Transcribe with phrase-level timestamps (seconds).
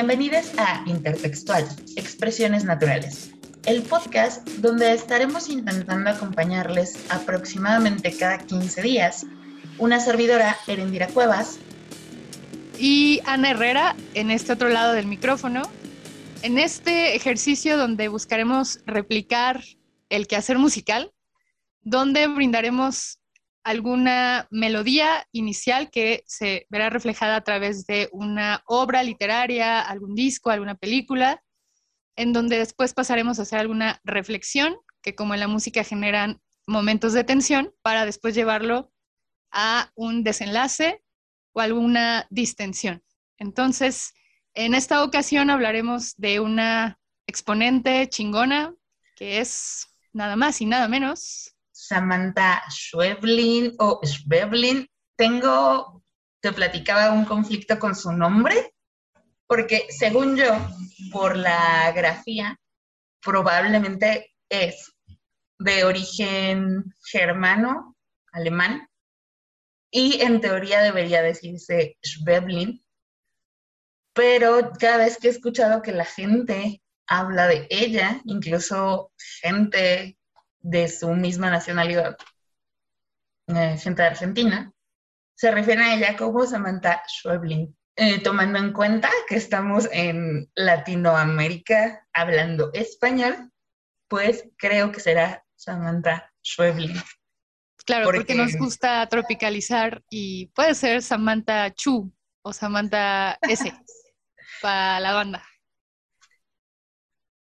[0.00, 1.66] Bienvenidos a Intertextual,
[1.96, 3.32] Expresiones Naturales,
[3.66, 9.26] el podcast donde estaremos intentando acompañarles aproximadamente cada 15 días
[9.76, 11.58] una servidora, Erendira Cuevas.
[12.78, 15.62] Y Ana Herrera, en este otro lado del micrófono,
[16.42, 19.64] en este ejercicio donde buscaremos replicar
[20.10, 21.12] el quehacer musical,
[21.82, 23.17] donde brindaremos
[23.68, 30.48] alguna melodía inicial que se verá reflejada a través de una obra literaria, algún disco,
[30.48, 31.44] alguna película,
[32.16, 37.12] en donde después pasaremos a hacer alguna reflexión, que como en la música generan momentos
[37.12, 38.90] de tensión, para después llevarlo
[39.52, 41.04] a un desenlace
[41.52, 43.04] o alguna distensión.
[43.36, 44.14] Entonces,
[44.54, 48.74] en esta ocasión hablaremos de una exponente chingona
[49.14, 51.54] que es nada más y nada menos.
[51.88, 54.86] Samantha Schweblin o Schweblin.
[55.16, 56.02] Tengo,
[56.42, 58.74] te platicaba un conflicto con su nombre,
[59.46, 60.52] porque según yo,
[61.10, 62.58] por la grafía,
[63.20, 64.92] probablemente es
[65.58, 67.96] de origen germano,
[68.32, 68.88] alemán,
[69.90, 72.84] y en teoría debería decirse Schweblin,
[74.14, 80.17] pero cada vez que he escuchado que la gente habla de ella, incluso gente
[80.68, 82.16] de su misma nacionalidad,
[83.46, 84.72] eh, gente de Argentina,
[85.34, 87.74] se refiere a ella como Samantha Schweblin.
[87.96, 93.50] Eh, tomando en cuenta que estamos en Latinoamérica hablando español,
[94.08, 96.94] pues creo que será Samantha Schweblin.
[97.84, 103.72] Claro, porque, porque nos gusta tropicalizar y puede ser Samantha Chu o Samantha S
[104.62, 105.42] para la banda.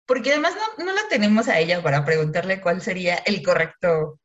[0.06, 4.20] Porque además no, la tenemos a ella para preguntarle cuál sería el correcto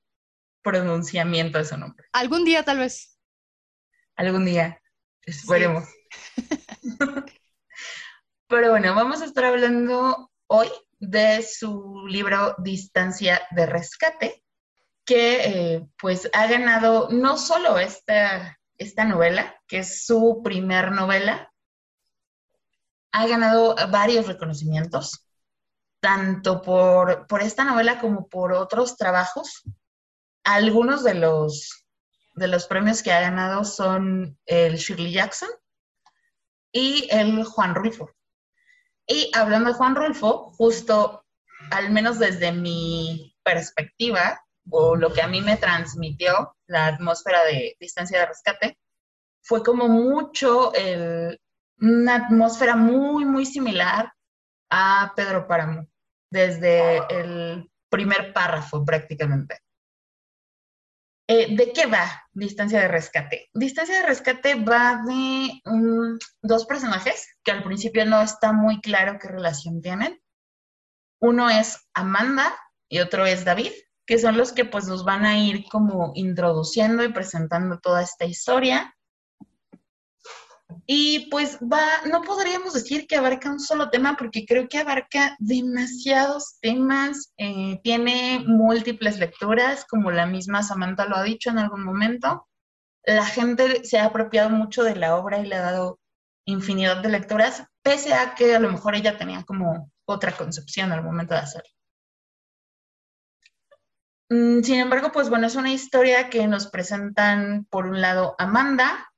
[0.61, 2.07] pronunciamiento de su nombre.
[2.11, 3.17] Algún día, tal vez.
[4.15, 4.81] Algún día.
[5.21, 5.85] Esperemos.
[8.47, 14.43] Pero bueno, vamos a estar hablando hoy de su libro Distancia de Rescate,
[15.05, 21.53] que eh, pues ha ganado no solo esta, esta novela, que es su primer novela,
[23.11, 25.28] ha ganado varios reconocimientos
[25.99, 29.63] tanto por, esta novela como por otros trabajos.
[30.43, 31.85] Algunos de los,
[32.35, 35.49] de los premios que ha ganado son el Shirley Jackson
[36.71, 38.11] y el Juan Rulfo.
[39.07, 41.25] Y hablando de Juan Rulfo, justo,
[41.71, 44.39] al menos desde mi perspectiva,
[44.69, 48.79] o lo que a mí me transmitió la atmósfera de distancia de rescate,
[49.41, 50.71] fue como mucho
[51.81, 54.13] una atmósfera muy, muy similar
[54.69, 55.87] a Pedro Páramo,
[56.31, 59.59] desde el primer párrafo prácticamente.
[61.27, 63.49] Eh, ¿De qué va Distancia de Rescate?
[63.53, 65.61] Distancia de Rescate va de
[66.41, 70.19] dos personajes que al principio no está muy claro qué relación tienen.
[71.21, 72.57] Uno es Amanda
[72.89, 73.71] y otro es David,
[74.07, 78.25] que son los que pues nos van a ir como introduciendo y presentando toda esta
[78.25, 78.95] historia.
[80.85, 85.35] Y pues va, no podríamos decir que abarca un solo tema porque creo que abarca
[85.39, 91.83] demasiados temas, eh, tiene múltiples lecturas, como la misma Samantha lo ha dicho en algún
[91.83, 92.47] momento.
[93.03, 95.99] La gente se ha apropiado mucho de la obra y le ha dado
[96.45, 101.03] infinidad de lecturas, pese a que a lo mejor ella tenía como otra concepción al
[101.03, 101.69] momento de hacerlo.
[104.29, 109.08] Mm, sin embargo, pues bueno, es una historia que nos presentan por un lado Amanda,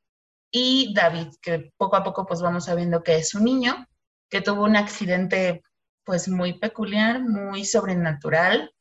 [0.51, 3.87] y David, que poco a poco pues vamos sabiendo que es un niño
[4.29, 5.63] que tuvo un accidente
[6.03, 8.73] pues muy peculiar, muy sobrenatural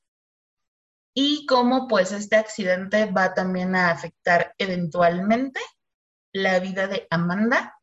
[1.14, 5.60] y cómo pues este accidente va también a afectar eventualmente
[6.32, 7.76] la vida de Amanda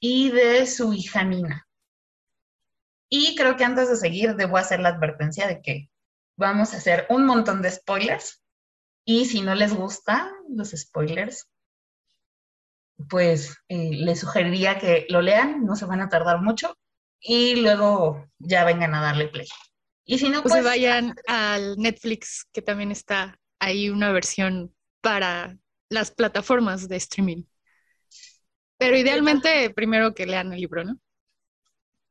[0.00, 1.66] y de su hija Nina.
[3.08, 5.90] Y creo que antes de seguir debo hacer la advertencia de que
[6.36, 8.42] vamos a hacer un montón de spoilers
[9.04, 11.48] y si no les gustan los spoilers,
[13.08, 16.76] pues eh, les sugeriría que lo lean, no se van a tardar mucho
[17.20, 19.46] y luego ya vengan a darle play.
[20.04, 25.56] Y si no, pues, pues vayan al Netflix, que también está ahí una versión para
[25.88, 27.42] las plataformas de streaming.
[28.78, 30.98] Pero idealmente primero que lean el libro, ¿no?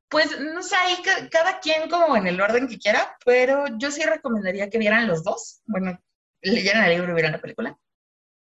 [0.10, 0.98] Pues no sé, ahí
[1.32, 5.24] cada quien como en el orden que quiera, pero yo sí recomendaría que vieran los
[5.24, 5.62] dos.
[5.66, 6.00] Bueno,
[6.42, 7.78] leyeran el libro y vieran la película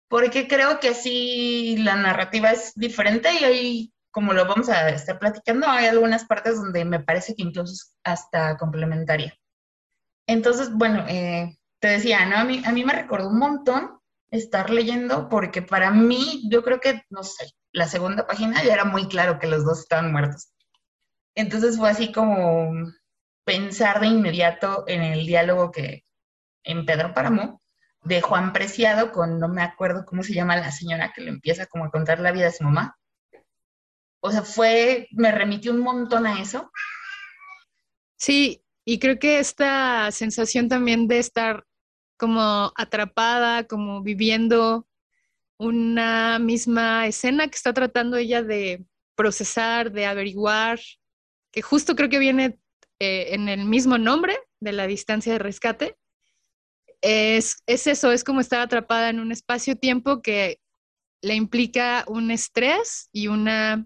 [0.08, 5.20] porque creo que sí la narrativa es diferente y ahí, como lo vamos a estar
[5.20, 9.36] platicando, hay algunas partes donde me parece que incluso es hasta complementaria.
[10.28, 12.38] Entonces, bueno, eh, te decía, ¿no?
[12.38, 14.00] A mí, a mí me recordó un montón
[14.32, 18.86] estar leyendo porque para mí, yo creo que, no sé, la segunda página ya era
[18.86, 20.52] muy claro que los dos estaban muertos.
[21.36, 22.72] Entonces fue así como
[23.46, 26.06] pensar de inmediato en el diálogo que
[26.64, 27.62] en Pedro Páramo
[28.06, 31.66] de Juan Preciado con no me acuerdo cómo se llama la señora que le empieza
[31.66, 32.98] como a contar la vida de su mamá.
[34.22, 36.72] O sea, fue, me remitió un montón a eso.
[38.18, 41.66] Sí, y creo que esta sensación también de estar
[42.18, 44.88] como atrapada, como viviendo
[45.58, 48.86] una misma escena que está tratando ella de
[49.16, 50.80] procesar, de averiguar,
[51.52, 52.60] que justo creo que viene
[53.00, 55.98] eh, en el mismo nombre de la distancia de rescate.
[57.08, 60.60] Es, es eso, es como estar atrapada en un espacio-tiempo que
[61.22, 63.86] le implica un estrés y una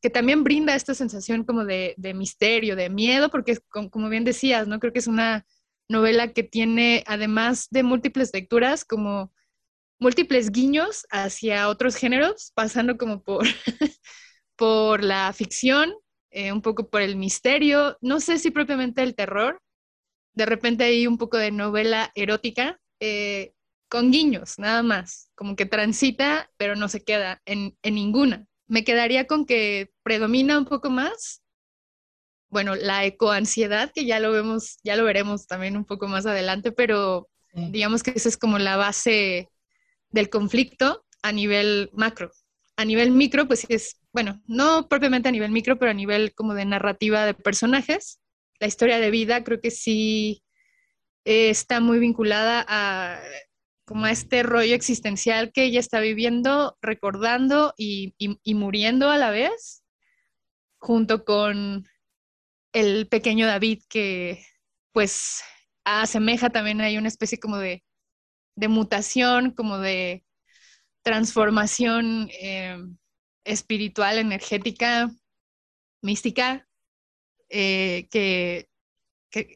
[0.00, 3.58] que también brinda esta sensación como de, de misterio, de miedo, porque
[3.90, 4.78] como bien decías, ¿no?
[4.78, 5.44] Creo que es una
[5.88, 9.32] novela que tiene, además de múltiples lecturas, como
[9.98, 13.44] múltiples guiños hacia otros géneros, pasando como por,
[14.56, 15.92] por la ficción,
[16.30, 19.60] eh, un poco por el misterio, no sé si propiamente el terror,
[20.38, 23.52] de repente hay un poco de novela erótica, eh,
[23.88, 28.46] con guiños, nada más, como que transita, pero no se queda en, en ninguna.
[28.66, 31.42] Me quedaría con que predomina un poco más
[32.50, 36.72] bueno, la ecoansiedad, que ya lo vemos, ya lo veremos también un poco más adelante,
[36.72, 39.50] pero digamos que esa es como la base
[40.10, 42.30] del conflicto a nivel macro.
[42.76, 46.54] A nivel micro, pues es, bueno, no propiamente a nivel micro, pero a nivel como
[46.54, 48.20] de narrativa de personajes.
[48.60, 50.42] La historia de vida creo que sí
[51.24, 53.20] está muy vinculada a
[53.84, 58.14] como a este rollo existencial que ella está viviendo, recordando y
[58.54, 59.82] muriendo a la vez,
[60.78, 61.86] junto con
[62.72, 64.44] el pequeño David que
[64.92, 65.42] pues
[65.84, 67.82] asemeja también hay una especie como de,
[68.56, 70.24] mutación, como de
[71.02, 72.76] transformación eh,
[73.44, 75.10] espiritual, energética,
[76.02, 76.67] mística,
[77.48, 78.68] eh, que,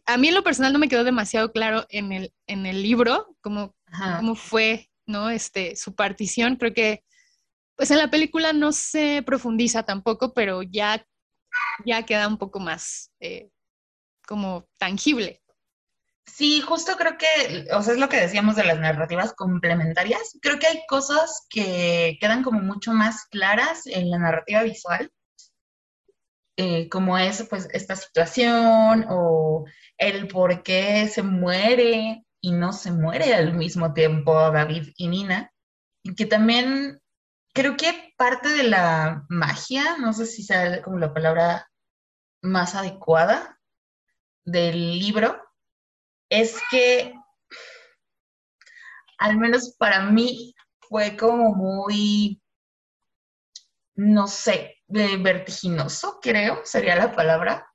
[0.07, 3.37] a mí en lo personal no me quedó demasiado claro en el, en el libro,
[3.41, 3.75] cómo,
[4.19, 5.31] cómo fue ¿no?
[5.31, 6.57] este, su partición.
[6.57, 7.05] Creo que
[7.75, 11.05] pues en la película no se profundiza tampoco, pero ya
[11.85, 13.51] ya queda un poco más eh,
[14.27, 15.43] como tangible.
[16.27, 20.39] Sí, justo creo que, o sea, es lo que decíamos de las narrativas complementarias.
[20.41, 25.11] Creo que hay cosas que quedan como mucho más claras en la narrativa visual,
[26.63, 29.65] eh, como es pues esta situación o
[29.99, 35.53] el por qué se muere y no se muere al mismo tiempo David y Nina,
[36.05, 37.01] y que también
[37.53, 41.69] creo que parte de la magia, no sé si sea como la palabra
[42.43, 43.59] más adecuada
[44.45, 45.43] del libro,
[46.31, 47.13] es que
[49.19, 50.55] al menos para mí
[50.89, 52.41] fue como muy,
[53.97, 57.67] no sé, vertiginoso, creo, sería la palabra.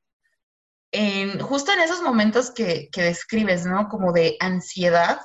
[0.92, 3.90] En, justo en esos momentos que, que describes, ¿no?
[3.90, 5.20] Como de ansiedad,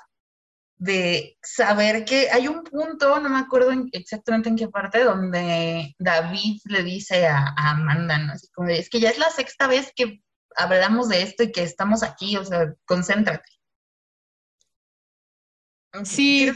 [0.83, 6.61] de saber que hay un punto, no me acuerdo exactamente en qué parte, donde David
[6.65, 8.33] le dice a, Amanda, ¿no?
[8.33, 10.21] Así como es que ya es la sexta vez que
[10.56, 13.49] hablamos de esto y que estamos aquí, o sea, concéntrate.
[16.03, 16.50] Sí.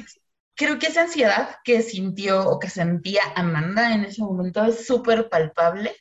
[0.57, 5.29] Creo, que esa ansiedad que sintió o que sentía Amanda en ese momento es súper
[5.29, 5.95] palpable.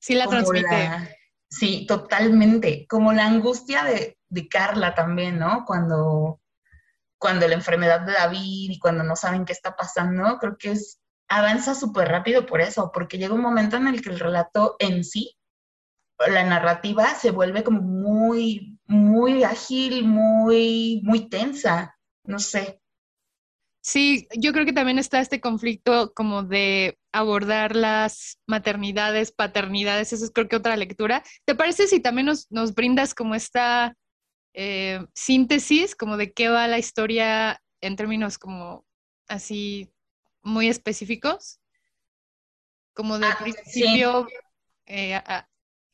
[0.00, 1.18] Sí, la transmite.
[1.50, 2.86] sí, totalmente.
[2.88, 5.64] Como la angustia de, de Carla también, ¿no?
[5.66, 6.40] Cuando
[7.18, 11.00] cuando la enfermedad de David y cuando no saben qué está pasando, creo que es,
[11.28, 15.04] avanza súper rápido por eso, porque llega un momento en el que el relato en
[15.04, 15.36] sí,
[16.26, 22.77] la narrativa se vuelve como muy, muy ágil, muy, muy tensa, no sé.
[23.80, 30.24] Sí, yo creo que también está este conflicto como de abordar las maternidades, paternidades, eso
[30.24, 31.22] es creo que otra lectura.
[31.44, 33.94] ¿Te parece si también nos, nos brindas como esta
[34.54, 38.84] eh, síntesis como de qué va la historia en términos como
[39.28, 39.92] así
[40.42, 41.60] muy específicos,
[42.92, 44.26] como de ah, principio
[44.86, 45.20] eh,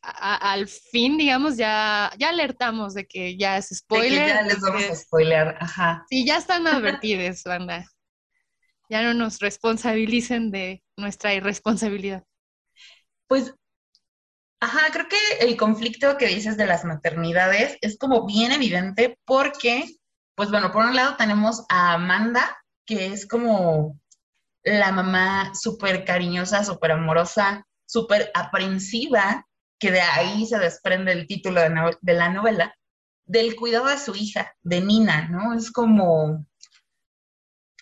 [0.04, 4.28] al fin, digamos, ya, ya alertamos de que ya es spoiler.
[4.28, 6.04] ya les vamos a spoiler, ajá.
[6.10, 7.86] Sí, ya están advertidos, banda.
[8.90, 12.24] Ya no nos responsabilicen de nuestra irresponsabilidad.
[13.26, 13.54] Pues
[14.64, 19.84] Ajá, creo que el conflicto que dices de las maternidades es como bien evidente porque,
[20.34, 22.56] pues bueno, por un lado tenemos a Amanda,
[22.86, 24.00] que es como
[24.62, 29.46] la mamá súper cariñosa, súper amorosa, súper aprensiva,
[29.78, 32.74] que de ahí se desprende el título de, la novela,
[33.26, 35.54] del cuidado de su hija, de Nina, ¿no?
[35.54, 36.46] Es como,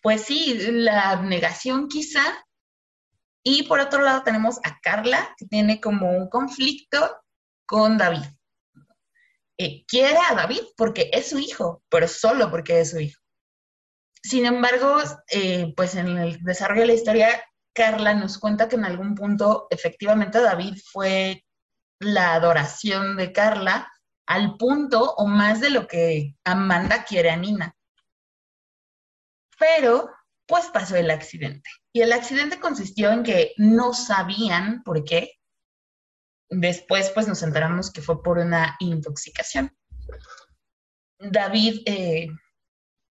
[0.02, 2.22] pues sí, la abnegación quizá
[3.44, 7.22] y por otro lado tenemos a Carla, que tiene como un conflicto
[7.66, 8.24] con David.
[9.58, 13.20] Eh, quiere a David porque es su hijo, pero solo porque es su hijo.
[14.22, 14.98] Sin embargo,
[15.30, 17.44] eh, pues en el desarrollo de la historia,
[17.74, 21.41] Carla nos cuenta que en algún punto efectivamente David fue
[22.02, 23.92] la adoración de Carla
[24.26, 27.76] al punto o más de lo que Amanda quiere a Nina.
[29.58, 30.10] Pero,
[30.46, 31.68] pues pasó el accidente.
[31.92, 35.38] Y el accidente consistió en que no sabían por qué.
[36.48, 39.76] Después, pues nos enteramos que fue por una intoxicación.
[41.18, 42.28] David eh,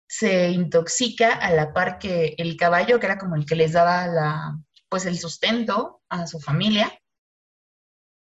[0.09, 4.07] se intoxica a la par que el caballo, que era como el que les daba
[4.07, 6.93] la, pues el sustento a su familia,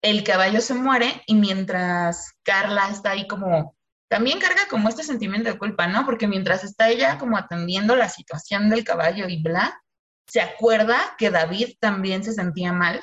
[0.05, 3.75] el caballo se muere y mientras Carla está ahí como,
[4.09, 6.05] también carga como este sentimiento de culpa, ¿no?
[6.05, 9.83] Porque mientras está ella como atendiendo la situación del caballo y bla,
[10.27, 13.03] se acuerda que David también se sentía mal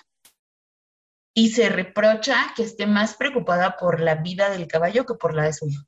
[1.34, 5.46] y se reprocha que esté más preocupada por la vida del caballo que por la
[5.46, 5.84] de su hijo.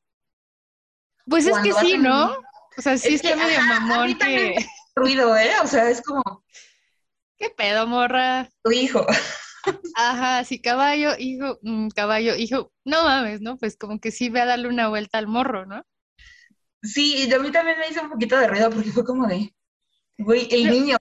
[1.28, 2.36] Pues es que sí, ¿no?
[2.76, 4.66] O sea, sí es está medio mamón que...
[4.96, 5.52] Ruido, ¿eh?
[5.62, 6.24] O sea, es como...
[7.38, 8.50] ¿Qué pedo, morra?
[8.64, 9.06] Tu hijo.
[9.96, 13.58] Ajá, sí, caballo, hijo, mm, caballo, hijo, no mames, ¿no?
[13.58, 15.84] Pues como que sí ve a darle una vuelta al morro, ¿no?
[16.82, 19.54] Sí, y a mí también me hizo un poquito de ruido porque fue como de,
[20.18, 20.98] güey, el niño.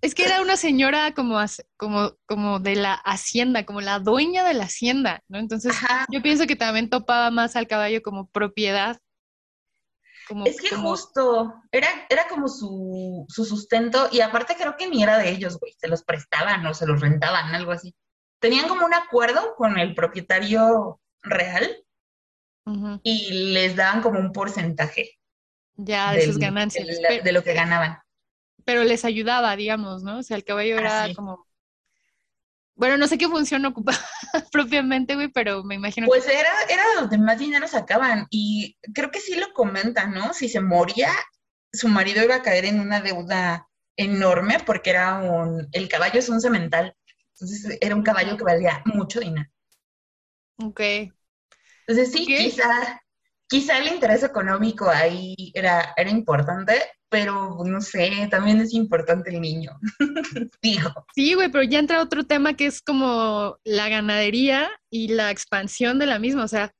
[0.00, 1.40] Es que era una señora como,
[1.76, 5.38] como, como de la hacienda, como la dueña de la hacienda, ¿no?
[5.38, 5.74] Entonces
[6.12, 9.00] yo pienso que también topaba más al caballo como propiedad.
[10.28, 15.02] Como, es que justo, era, era como su, su, sustento y aparte creo que ni
[15.02, 17.94] era de ellos, güey, se los prestaban o se los rentaban, algo así.
[18.38, 21.82] Tenían como un acuerdo con el propietario real
[23.02, 25.18] y les daban como un porcentaje.
[25.76, 26.86] Ya, de sus ganancias.
[27.24, 27.98] De, lo que ganaban.
[28.64, 30.18] Pero les ayudaba, digamos, ¿no?
[30.18, 31.47] O sea, el caballo era como
[32.78, 33.98] bueno, no sé qué función ocupaba
[34.52, 38.28] propiamente, güey, pero me imagino pues era, era donde más dinero sacaban.
[38.30, 40.32] Y creo que sí lo comentan, ¿no?
[40.32, 41.10] Si se moría,
[41.72, 45.66] su marido iba a caer en una deuda enorme porque era un.
[45.72, 46.94] El caballo es un cemental.
[47.34, 49.50] Entonces era un caballo que valía mucho dinero.
[50.62, 50.80] Ok.
[51.86, 53.02] Entonces sí, quizá,
[53.48, 56.74] quizá el interés económico ahí era, era importante,
[57.08, 59.72] pero no sé, también es importante el niño,
[60.62, 60.90] digo.
[61.14, 65.98] Sí, güey, pero ya entra otro tema que es como la ganadería y la expansión
[65.98, 66.72] de la misma, o sea,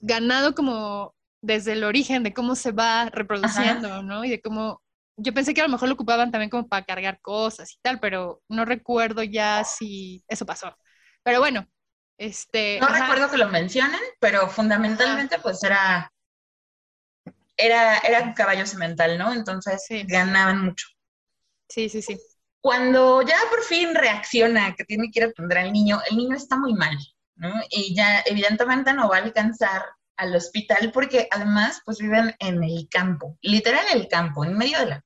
[0.00, 4.24] ganado como desde el origen de cómo se va reproduciendo, ¿no?
[4.24, 4.82] Y de cómo,
[5.16, 8.00] yo pensé que a lo mejor lo ocupaban también como para cargar cosas y tal,
[8.00, 10.76] pero no recuerdo ya si eso pasó.
[11.22, 11.66] Pero bueno,
[12.18, 12.78] este...
[12.80, 16.10] No recuerdo que lo mencionen, pero fundamentalmente pues era
[17.56, 19.32] era, era un caballo cemental, ¿no?
[19.32, 20.88] Entonces ganaban mucho.
[21.68, 22.18] Sí, sí, sí.
[22.60, 26.36] Cuando ya por fin reacciona que tiene que ir a atender al niño, el niño
[26.36, 26.96] está muy mal,
[27.36, 27.52] ¿no?
[27.70, 29.84] Y ya evidentemente no va a alcanzar
[30.16, 34.86] al hospital porque además pues viven en el campo, literal el campo, en medio de
[34.86, 35.04] la nada.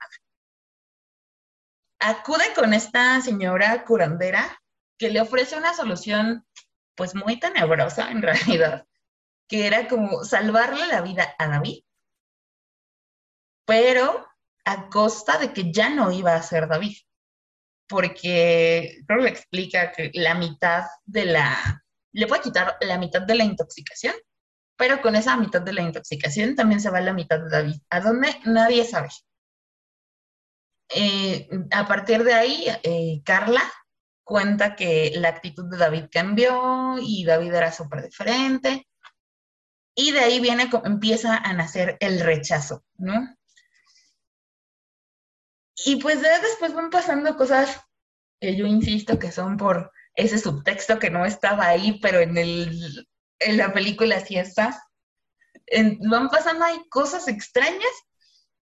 [2.01, 4.61] Acude con esta señora curandera
[4.99, 6.47] que le ofrece una solución
[6.99, 8.87] pues muy tenebrosa en realidad,
[9.49, 11.83] que era como salvarle la vida a David
[13.69, 14.27] pero
[14.65, 16.97] a costa de que ya no iba a ser David,
[17.87, 23.35] porque creo que explica que la mitad de la, le puede quitar la mitad de
[23.35, 24.15] la intoxicación,
[24.75, 28.01] pero con esa mitad de la intoxicación también se va la mitad de David, a
[28.01, 29.11] dónde nadie sabe.
[30.89, 33.71] Eh, a partir de ahí, eh, Carla
[34.29, 38.87] cuenta que la actitud de David cambió y David era súper diferente.
[39.95, 43.35] Y de ahí viene, empieza a nacer el rechazo, ¿no?
[45.87, 47.81] Y pues después van pasando cosas
[48.39, 53.09] que yo insisto que son por ese subtexto que no estaba ahí, pero en, el,
[53.39, 54.79] en la película sí está.
[56.01, 57.95] van pasando ahí cosas extrañas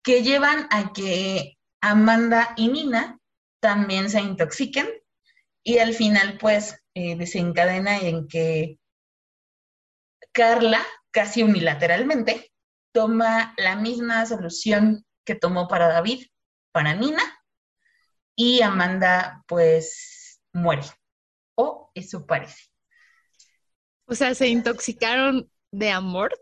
[0.05, 3.19] que llevan a que Amanda y Nina
[3.61, 4.87] también se intoxiquen
[5.67, 8.79] y al final pues eh, desencadena en que
[10.31, 12.53] Carla, casi unilateralmente,
[12.93, 16.25] toma la misma solución que tomó para David,
[16.71, 17.23] para Nina
[18.37, 20.85] y Amanda pues muere.
[21.57, 22.63] O eso parece.
[24.05, 26.39] O sea, se intoxicaron de amor.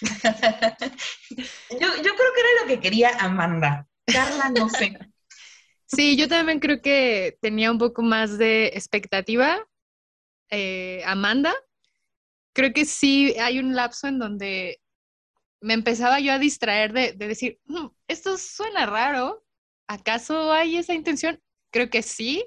[0.00, 0.08] yo,
[1.70, 3.86] creo que era lo que quería Amanda.
[4.04, 4.98] Carla, no sé.
[5.92, 9.58] Sí, yo también creo que tenía un poco más de expectativa.
[10.50, 11.54] Eh, Amanda,
[12.54, 14.80] creo que sí hay un lapso en donde
[15.60, 19.44] me empezaba yo a distraer de, decir, mm, esto suena raro,
[19.88, 21.40] ¿acaso hay esa intención?
[21.72, 22.46] Creo que sí,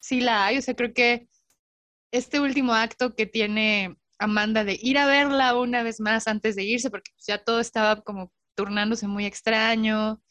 [0.00, 1.28] sí la hay, o sea, creo que
[2.12, 6.64] este último acto que tiene Amanda de ir a verla una vez más antes de
[6.64, 10.22] irse, porque ya todo estaba como turnándose muy extraño.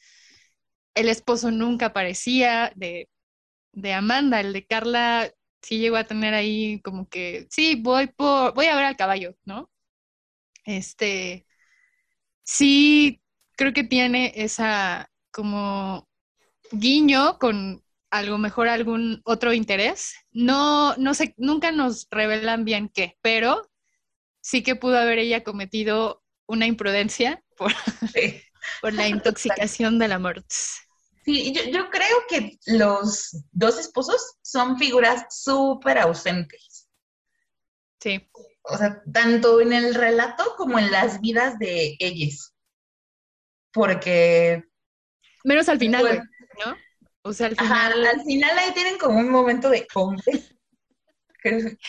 [0.96, 3.10] El esposo nunca aparecía de,
[3.74, 8.54] de Amanda, el de Carla sí llegó a tener ahí como que, sí, voy por,
[8.56, 9.72] voy a ver al caballo, ¿no?
[10.66, 11.48] Este,
[12.44, 13.22] sí,
[13.58, 16.08] creo que tiene esa como
[16.72, 20.16] guiño con algo mejor algún otro interés.
[20.32, 23.70] No, no sé, nunca nos revelan bien qué, pero
[24.42, 27.74] sí que pudo haber ella cometido una imprudencia por,
[28.82, 30.56] por la intoxicación de la muerte.
[31.26, 36.88] Sí, yo, yo, creo que los dos esposos son figuras súper ausentes.
[38.00, 38.30] Sí.
[38.62, 42.54] O sea, tanto en el relato como en las vidas de ellos.
[43.74, 44.64] Porque...
[45.44, 46.20] Menos al final, pues,
[46.64, 46.76] ¿no?
[47.24, 48.06] O sea, al final...
[48.06, 50.24] al final ahí tienen como un momento de hombre.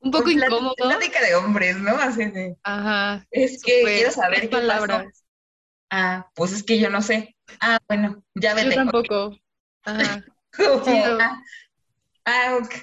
[0.00, 0.74] un poco incómodo.
[0.74, 1.92] Plática de hombres, ¿no?
[1.92, 2.56] Así de...
[2.64, 3.24] Ajá.
[3.30, 5.04] Es que quiero saber qué palabras.
[5.04, 5.27] Pasó.
[5.90, 7.36] Ah, pues es que yo no sé.
[7.60, 8.70] Ah, bueno, ya vete.
[8.70, 9.36] Yo tampoco.
[9.84, 10.24] Ajá.
[11.20, 11.42] ah,
[12.24, 12.74] ah, ok.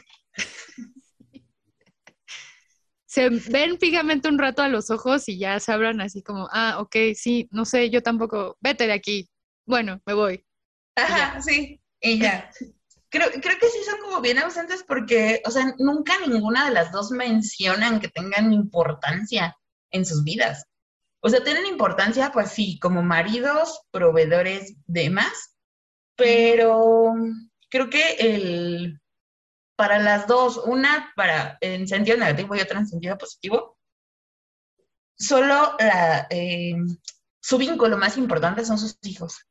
[3.06, 6.80] Se ven fijamente un rato a los ojos y ya se hablan así como, ah,
[6.80, 9.30] ok, sí, no sé, yo tampoco, vete de aquí.
[9.66, 10.46] Bueno, me voy.
[10.98, 12.50] Ajá, sí, y ya.
[13.10, 16.92] Creo, creo que sí son como bien ausentes porque, o sea, nunca ninguna de las
[16.92, 19.56] dos mencionan que tengan importancia
[19.92, 20.66] en sus vidas.
[21.26, 25.58] O sea, tienen importancia, pues sí, como maridos, proveedores, demás,
[26.16, 27.16] pero
[27.68, 29.02] creo que el,
[29.76, 33.80] para las dos, una para en sentido negativo y otra en sentido positivo,
[35.18, 36.76] solo la, eh,
[37.42, 39.48] su vínculo más importante son sus hijos.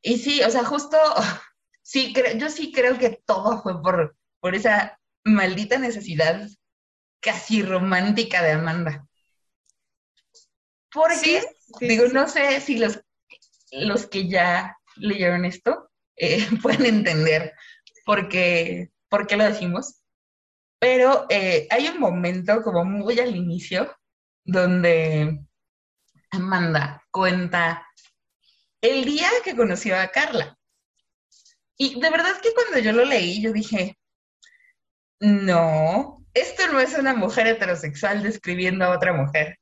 [0.00, 0.96] Y sí, o sea, justo,
[1.82, 6.48] sí, yo sí creo que todo fue por, por esa maldita necesidad
[7.22, 9.06] casi romántica de Amanda.
[10.92, 11.42] Porque,
[11.80, 13.00] digo, no sé si los,
[13.70, 17.54] los que ya leyeron esto eh, pueden entender
[18.04, 20.02] por qué, por qué lo decimos,
[20.78, 23.96] pero eh, hay un momento como muy al inicio
[24.44, 25.40] donde
[26.30, 27.86] Amanda cuenta
[28.80, 30.58] el día que conoció a Carla.
[31.76, 33.96] Y de verdad que cuando yo lo leí, yo dije,
[35.20, 39.58] no, esto no es una mujer heterosexual describiendo a otra mujer.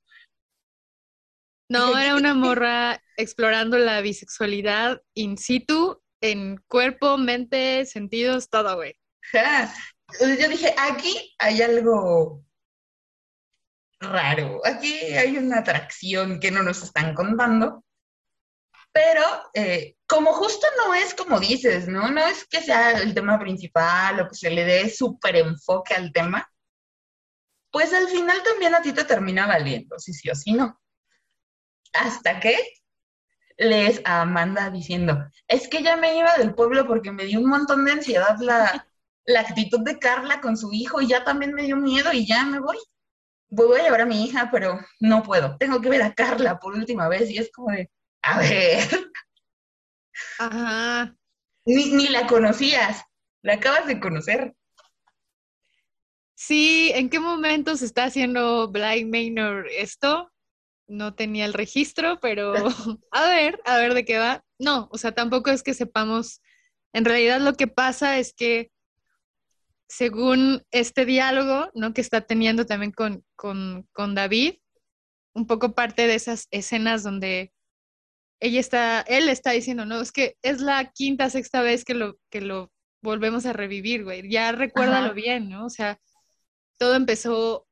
[1.70, 8.96] No, era una morra explorando la bisexualidad in situ, en cuerpo, mente, sentidos, todo, güey.
[10.20, 12.44] Yo dije, aquí hay algo
[14.00, 17.84] raro, aquí hay una atracción que no nos están contando,
[18.90, 19.22] pero
[19.54, 22.10] eh, como justo no es como dices, ¿no?
[22.10, 26.12] No es que sea el tema principal o que se le dé súper enfoque al
[26.12, 26.50] tema,
[27.70, 30.80] pues al final también a ti te termina valiendo, si sí o si no.
[31.92, 32.56] Hasta que
[33.58, 37.48] lees a Amanda diciendo, es que ya me iba del pueblo porque me dio un
[37.48, 38.88] montón de ansiedad la,
[39.26, 42.44] la actitud de Carla con su hijo y ya también me dio miedo y ya
[42.44, 42.78] me voy.
[43.50, 45.56] Voy a llevar a mi hija, pero no puedo.
[45.58, 47.90] Tengo que ver a Carla por última vez y es como de,
[48.22, 49.10] a ver.
[50.38, 51.14] Ajá.
[51.64, 53.02] Ni, ni la conocías,
[53.42, 54.54] la acabas de conocer.
[56.34, 60.32] Sí, ¿en qué momento se está haciendo Blind Manor esto?
[60.90, 62.52] No tenía el registro, pero
[63.12, 64.44] a ver, a ver de qué va.
[64.58, 66.42] No, o sea, tampoco es que sepamos.
[66.92, 68.70] En realidad lo que pasa es que
[69.88, 71.94] según este diálogo, ¿no?
[71.94, 74.54] Que está teniendo también con, con, con David,
[75.32, 77.52] un poco parte de esas escenas donde
[78.40, 82.18] ella está, él está diciendo, no, es que es la quinta, sexta vez que lo,
[82.30, 82.72] que lo
[83.02, 84.28] volvemos a revivir, güey.
[84.30, 85.66] Ya recuérdalo bien, ¿no?
[85.66, 86.00] O sea,
[86.78, 87.66] todo empezó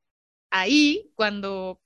[0.51, 1.81] ahí, cuando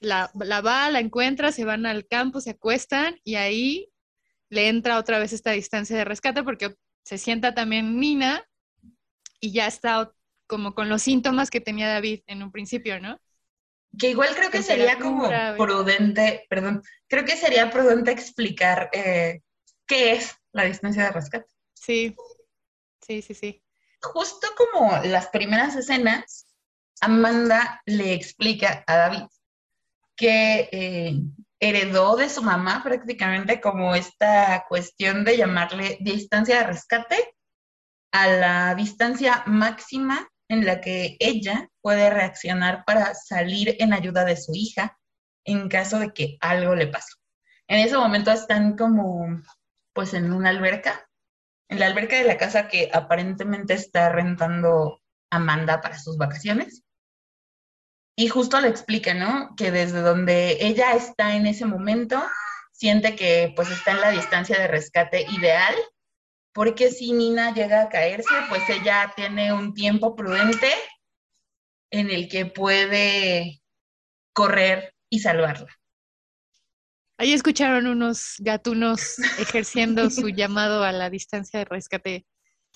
[0.00, 3.92] la, la, va, la encuentra, se van al campo, se acuestan y ahí
[4.48, 8.44] le entra otra vez esta distancia de rescate porque se sienta también Nina
[9.40, 10.12] y ya está
[10.46, 13.20] como con los síntomas que tenía David en un principio, ¿no?
[13.98, 19.42] Que igual creo que sería como prudente, perdón, creo que sería prudente explicar eh,
[19.86, 21.46] qué es la distancia de rescate.
[21.74, 22.14] Sí,
[23.00, 23.62] sí, sí, sí
[24.02, 26.46] justo como las primeras escenas,
[27.00, 29.22] Amanda le explica a David
[30.20, 31.18] que eh,
[31.58, 37.16] heredó de su mamá prácticamente como esta cuestión de llamarle distancia de rescate
[38.12, 44.36] a la distancia máxima en la que ella puede reaccionar para salir en ayuda de
[44.36, 44.98] su hija
[45.46, 47.14] en caso de que algo le pase.
[47.66, 49.40] En ese momento están como
[49.94, 51.08] pues en una alberca
[51.70, 56.82] en la alberca de la casa que aparentemente está rentando Amanda para sus vacaciones.
[58.20, 59.56] Y justo le explica, ¿no?
[59.56, 62.22] Que desde donde ella está en ese momento,
[62.70, 65.74] siente que pues está en la distancia de rescate ideal,
[66.52, 70.70] porque si Nina llega a caerse, pues ella tiene un tiempo prudente
[71.90, 73.62] en el que puede
[74.34, 75.74] correr y salvarla.
[77.16, 82.26] Ahí escucharon unos gatunos ejerciendo su llamado a la distancia de rescate.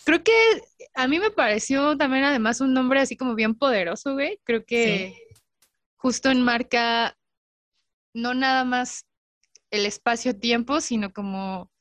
[0.06, 0.62] Creo que
[0.94, 4.40] a mí me pareció también además un nombre así como bien poderoso, güey.
[4.44, 5.23] Creo que
[6.04, 7.16] justo enmarca
[8.14, 9.06] no nada más
[9.70, 11.72] el espacio-tiempo, sino como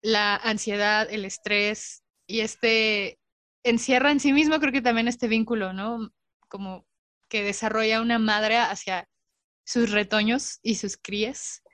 [0.00, 3.18] la ansiedad, el estrés y este
[3.64, 6.12] encierra en sí mismo, creo que también este vínculo, ¿no?
[6.48, 6.86] Como
[7.28, 9.08] que desarrolla una madre hacia
[9.66, 11.64] sus retoños y sus crías,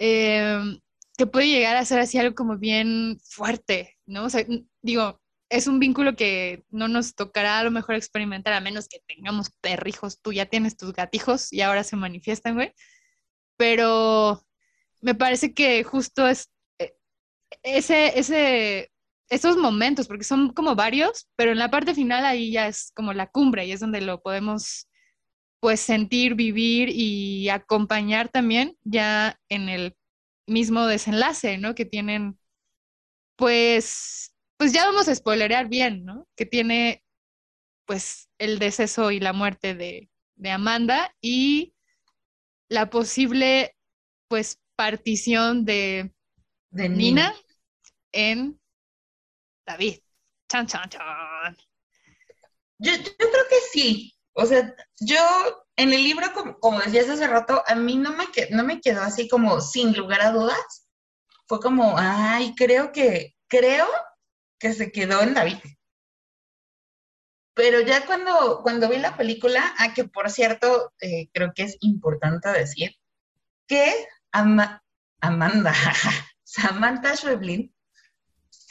[0.00, 0.80] em,
[1.16, 4.24] que puede llegar a ser así algo como bien fuerte, ¿no?
[4.24, 4.44] O sea,
[4.82, 9.00] digo, es un vínculo que no nos tocará a lo mejor experimentar a menos que
[9.06, 12.72] tengamos perrijos, tú ya tienes tus gatijos y ahora se manifiestan, güey.
[13.56, 14.42] Pero
[15.00, 16.94] me parece que justo es eh,
[17.62, 18.90] ese, ese,
[19.28, 23.12] esos momentos, porque son como varios, pero en la parte final ahí ya es como
[23.12, 24.88] la cumbre y es donde lo podemos
[25.60, 29.96] pues sentir, vivir y acompañar también ya en el
[30.46, 31.74] mismo desenlace, ¿no?
[31.74, 32.38] Que tienen,
[33.36, 36.26] pues, pues ya vamos a spoilerear bien, ¿no?
[36.36, 37.02] Que tiene
[37.84, 41.74] pues el deceso y la muerte de, de Amanda y
[42.68, 43.76] la posible
[44.28, 46.12] pues partición de,
[46.70, 47.34] de Nina.
[48.12, 48.60] en
[49.66, 50.00] David.
[50.48, 51.56] Chan, chan, chan.
[52.78, 54.14] Yo, yo, creo que sí.
[54.32, 55.18] O sea, yo
[55.76, 59.02] en el libro, como, como, decías hace rato, a mí no me, no me quedó
[59.02, 60.88] así como sin lugar a dudas.
[61.46, 63.86] Fue como, ay, creo que, creo
[64.58, 65.58] que se quedó en David.
[67.54, 71.62] Pero ya cuando, cuando vi la película, a ah, que por cierto, eh, creo que
[71.62, 72.94] es importante decir
[73.66, 73.92] que
[74.30, 75.72] Amanda,
[76.44, 77.74] Samantha Schweblin,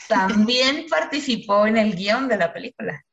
[0.08, 3.04] también participó en el guion de la película.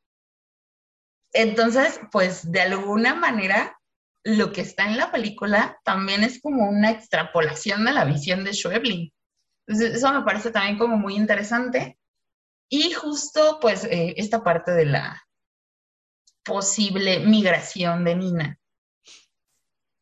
[1.33, 3.79] Entonces, pues de alguna manera,
[4.25, 8.53] lo que está en la película también es como una extrapolación de la visión de
[8.53, 9.11] Schweblin.
[9.67, 11.99] Entonces, eso me parece también como muy interesante.
[12.75, 15.23] Y justo, pues, eh, esta parte de la
[16.43, 18.59] posible migración de Nina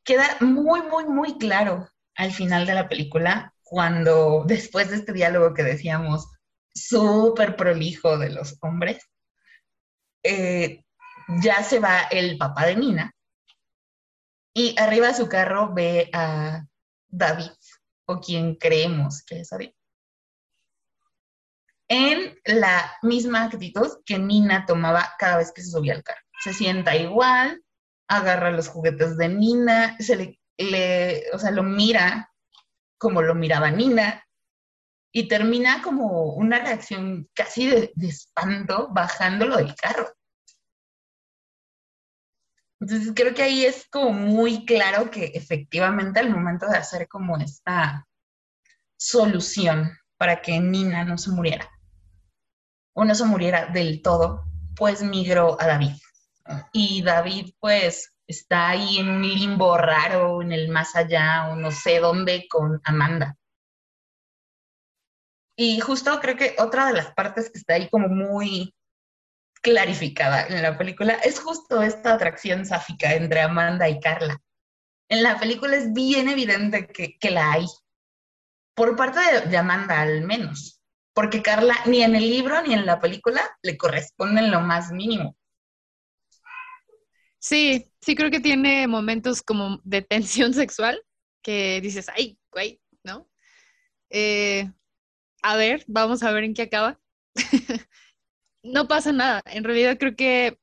[0.04, 5.52] queda muy, muy, muy claro al final de la película, cuando después de este diálogo
[5.52, 6.28] que decíamos,
[6.72, 9.04] súper prolijo de los hombres,
[10.22, 10.84] eh,
[11.42, 13.12] ya se va el papá de Nina
[14.54, 16.64] y arriba de su carro ve a
[17.08, 17.50] David,
[18.06, 19.72] o quien creemos que es David,
[21.90, 26.20] en la misma actitud que Nina tomaba cada vez que se subía al carro.
[26.42, 27.62] Se sienta igual,
[28.08, 30.40] agarra los juguetes de Nina, se le
[31.32, 32.30] o sea, lo mira
[32.98, 34.24] como lo miraba Nina
[35.12, 40.12] y termina como una reacción casi de, espanto bajándolo del carro.
[42.78, 47.36] Entonces creo que ahí es como muy claro que efectivamente al momento de hacer como
[47.38, 48.06] esta
[48.96, 51.68] solución para que Nina no se muriera
[52.94, 54.44] o no se muriera del todo,
[54.76, 55.92] pues migró a David.
[56.72, 61.70] Y David pues está ahí en un limbo raro, en el más allá, o no
[61.70, 63.36] sé dónde, con Amanda.
[65.56, 68.74] Y justo creo que otra de las partes que está ahí como muy
[69.62, 74.40] clarificada en la película es justo esta atracción sáfica entre Amanda y Carla.
[75.08, 77.66] En la película es bien evidente que, la hay,
[78.74, 80.79] por parte de, Amanda al menos,
[81.14, 84.92] porque Carla ni en el libro ni en la película le corresponde en lo más
[84.92, 85.36] mínimo.
[87.38, 91.02] Sí, sí creo que tiene momentos como de tensión sexual
[91.42, 93.28] que dices, ay, güey, ¿no?
[94.10, 94.70] Eh,
[95.42, 97.00] a ver, vamos a ver en qué acaba.
[98.62, 99.42] no pasa nada.
[99.46, 100.58] En realidad creo que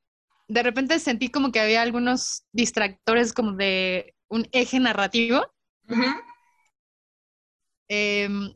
[0.48, 5.52] de repente sentí como que había algunos distractores como de un eje narrativo.
[7.90, 8.54] Em,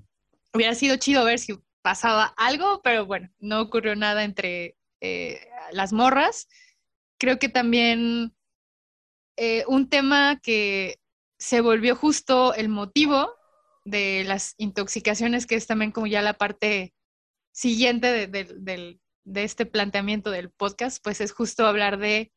[0.54, 5.94] hubiera sido chido ver si pasaba algo, pero bueno, no ocurrió nada entre eh, las
[5.94, 6.48] morras.
[7.18, 8.36] Creo que también
[9.38, 11.00] eh, un tema que
[11.40, 13.34] se volvió justo el motivo
[13.84, 16.94] de las intoxicaciones, que es también como ya la parte
[17.52, 19.00] siguiente de,
[19.34, 22.32] este planteamiento del podcast, pues es justo hablar de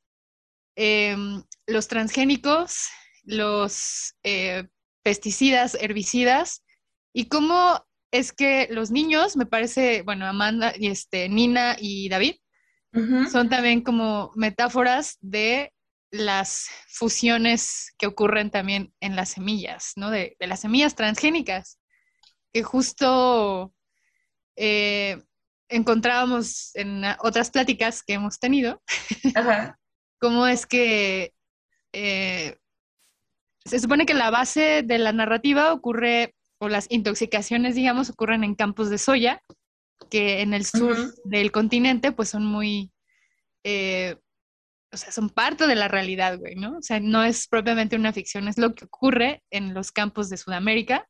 [0.77, 2.89] em, los transgénicos,
[3.25, 4.69] los eh,
[5.03, 6.65] pesticidas, herbicidas,
[7.13, 12.37] y cómo es que los niños, me parece, bueno, Amanda y este, Nina y David,
[13.33, 15.73] son también como metáforas de
[16.13, 20.11] las fusiones que ocurren también en las semillas, ¿no?
[20.11, 21.81] De, las semillas transgénicas,
[22.53, 23.75] que justo
[24.55, 25.21] eh,
[25.69, 28.81] encontrábamos en otras pláticas que hemos tenido,
[30.21, 31.35] cómo es que
[31.93, 32.57] eh,
[33.65, 38.55] se supone que la base de la narrativa ocurre, o las intoxicaciones, digamos, ocurren en
[38.55, 39.43] campos de soya,
[40.11, 42.93] que en el sur del continente, pues son muy,
[43.65, 44.17] eh,
[44.93, 46.79] o sea, son parte de la realidad, güey, ¿no?
[46.79, 50.37] O sea, no es propiamente una ficción, es lo que ocurre en los campos de
[50.37, 51.09] Sudamérica.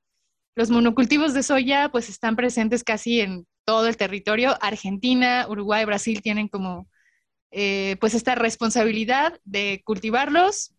[0.57, 4.57] Los monocultivos de soya, pues están presentes casi en todo el territorio.
[4.61, 6.89] Argentina, Uruguay, Brasil tienen como,
[7.51, 10.75] eh, pues, esta responsabilidad de cultivarlos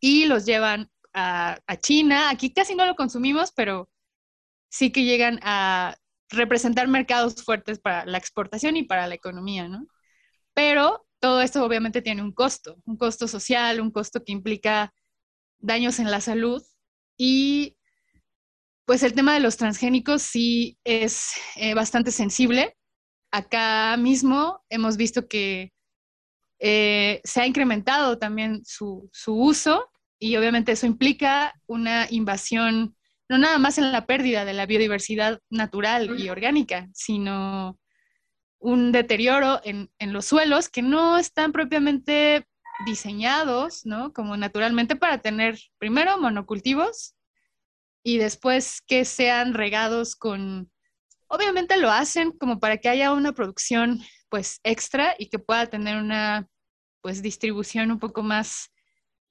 [0.00, 2.30] y los llevan a, China.
[2.30, 3.88] Aquí casi no lo consumimos, pero
[4.68, 5.96] sí que llegan a
[6.28, 9.86] representar mercados fuertes para la exportación y para la economía, ¿no?
[10.54, 14.92] Pero todo esto obviamente tiene un costo, un costo social, un costo que implica
[15.58, 16.62] daños en la salud
[17.16, 17.76] y
[18.86, 22.76] pues el tema de los transgénicos sí es eh, bastante sensible.
[23.30, 25.72] Acá mismo hemos visto que
[26.58, 29.89] eh, se ha incrementado también su, uso
[30.20, 32.94] y obviamente eso implica una invasión,
[33.28, 37.78] no nada más en la pérdida de la biodiversidad natural y orgánica, sino
[38.58, 42.46] un deterioro en, los suelos que no están propiamente
[42.84, 44.12] diseñados, ¿no?
[44.12, 47.16] Como naturalmente para tener primero monocultivos
[48.04, 50.70] y después que sean regados con,
[51.28, 55.96] obviamente lo hacen como para que haya una producción pues extra y que pueda tener
[55.96, 56.46] una
[57.00, 58.70] pues distribución un poco más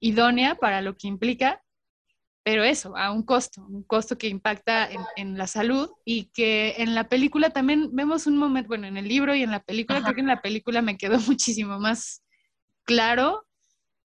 [0.00, 1.62] idónea para lo que implica,
[2.42, 6.94] pero eso, a un costo, un costo que impacta en, la salud y que en
[6.94, 10.14] la película también vemos un momento, bueno, en el libro y en la película, creo
[10.14, 12.22] que en la película me quedó muchísimo más
[12.84, 13.46] claro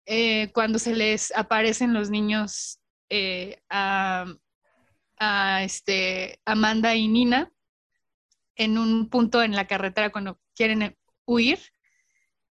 [0.07, 4.25] eh, cuando se les aparecen los niños eh, a,
[5.17, 7.51] a este, Amanda y Nina
[8.55, 11.59] en un punto en la carretera cuando quieren huir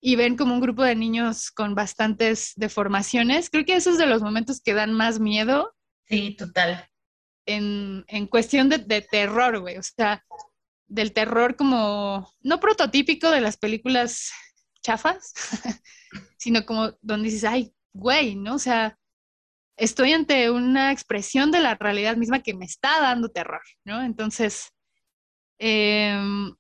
[0.06, 3.50] y ven como un grupo de niños con bastantes deformaciones.
[3.50, 5.74] Creo que esos es de los momentos que dan más miedo.
[6.10, 6.90] Sí, total.
[7.46, 9.78] En, cuestión de, terror, güey.
[9.78, 10.22] O sea,
[10.88, 14.30] del terror como, no prototípico de las películas
[14.82, 15.32] chafas,
[16.38, 18.56] sino como donde dices, ay, güey, ¿no?
[18.56, 19.00] O sea,
[19.78, 24.04] estoy ante una expresión de la realidad misma que me está dando terror, ¿no?
[24.04, 24.70] Entonces,
[25.60, 26.54] em,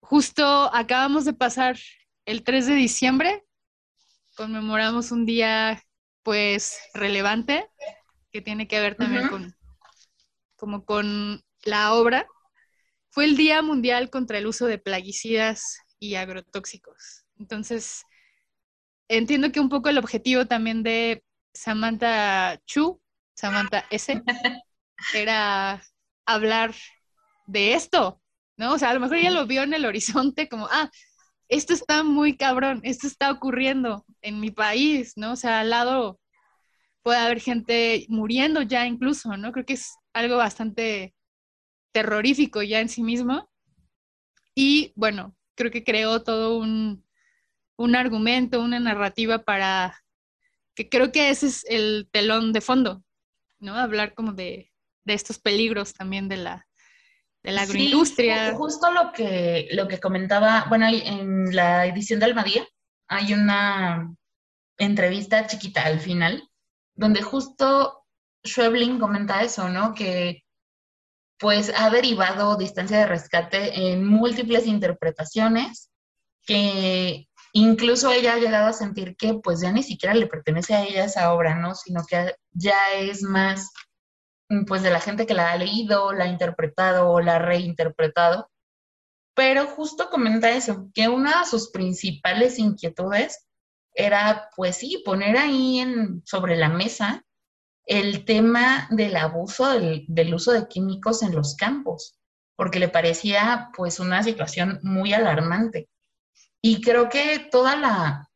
[0.00, 1.78] justo acabamos de pasar
[2.26, 3.44] el 3 de diciembre
[4.36, 5.82] conmemoramos un día
[6.22, 7.70] pues relevante
[8.32, 9.54] que tiene que ver también con
[10.56, 12.26] como con la obra.
[13.10, 17.24] Fue el Día Mundial contra el uso de plaguicidas y agrotóxicos.
[17.38, 18.02] Entonces,
[19.08, 23.00] entiendo que un poco el objetivo también de Samantha Chu,
[23.34, 24.22] Samantha S,
[25.14, 25.82] era
[26.26, 26.74] hablar
[27.46, 28.20] de esto,
[28.56, 28.72] ¿no?
[28.74, 30.90] O sea, a lo mejor ella lo vio en el horizonte como, ah,
[31.48, 35.32] esto está muy cabrón, esto está ocurriendo en mi país, ¿no?
[35.32, 36.20] O sea, al lado
[37.02, 39.52] puede haber gente muriendo ya incluso, ¿no?
[39.52, 41.14] Creo que es algo bastante
[41.92, 43.48] terrorífico ya en sí mismo.
[44.54, 47.04] Y bueno, creo que creó todo un,
[47.94, 50.02] argumento, una narrativa para
[50.74, 53.04] que creo que ese es el telón de fondo,
[53.60, 53.76] ¿no?
[53.76, 54.72] Hablar como de,
[55.04, 56.65] de estos peligros también de la,
[57.46, 58.54] de la agroindustria.
[58.54, 62.66] justo lo que, lo que comentaba, bueno, en la edición de Almadía
[63.08, 64.12] hay una
[64.78, 66.42] entrevista chiquita al final,
[66.96, 68.04] donde justo
[68.44, 69.94] Schwebling comenta eso, ¿no?
[69.94, 70.42] Que
[71.38, 75.90] pues ha derivado distancia de rescate en múltiples interpretaciones,
[76.44, 80.82] que incluso ella ha llegado a sentir que pues ya ni siquiera le pertenece a
[80.82, 81.76] ella esa obra, ¿no?
[81.76, 83.70] Sino que ya es más
[84.66, 88.50] pues de la gente que la ha leído, la ha interpretado o la ha reinterpretado.
[89.34, 93.46] Pero justo comenta eso, que una de sus principales inquietudes
[93.92, 97.24] era, pues sí, poner ahí en, sobre la mesa
[97.86, 102.18] el tema del abuso del, del uso de químicos en los campos,
[102.56, 105.88] porque le parecía pues una situación muy alarmante.
[106.60, 108.28] Y creo que toda la,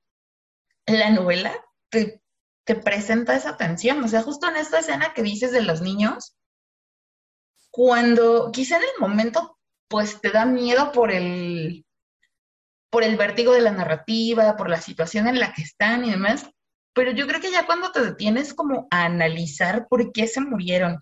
[0.87, 1.53] la novela
[1.91, 2.20] te
[2.65, 4.03] te presenta esa tensión.
[4.05, 6.37] O sea, justo en esta escena que dices de los niños,
[7.71, 11.85] cuando quizá en el momento, pues te da miedo por el,
[12.91, 16.51] por el vértigo de la narrativa, por la situación en la que están y demás,
[16.93, 20.99] pero yo creo que ya cuando te detienes como a analizar por qué se murieron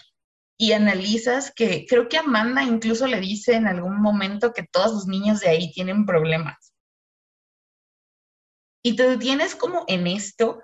[0.59, 5.07] y analizas que creo que Amanda incluso le dice en algún momento que todos los
[5.07, 6.75] niños de ahí tienen problemas.
[8.85, 10.61] Y te detienes como en esto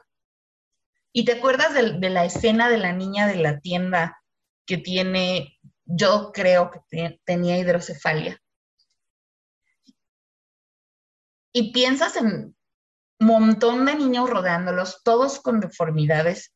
[1.16, 4.20] y te acuerdas de, la escena de la niña de la tienda
[4.66, 8.42] que tiene, yo creo que tenía hidrocefalia.
[11.54, 12.56] Y piensas en un
[13.26, 16.52] montón de niños rodeándolos, todos con deformidades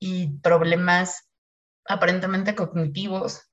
[0.00, 1.28] y problemas
[1.86, 3.50] aparentemente cognitivos.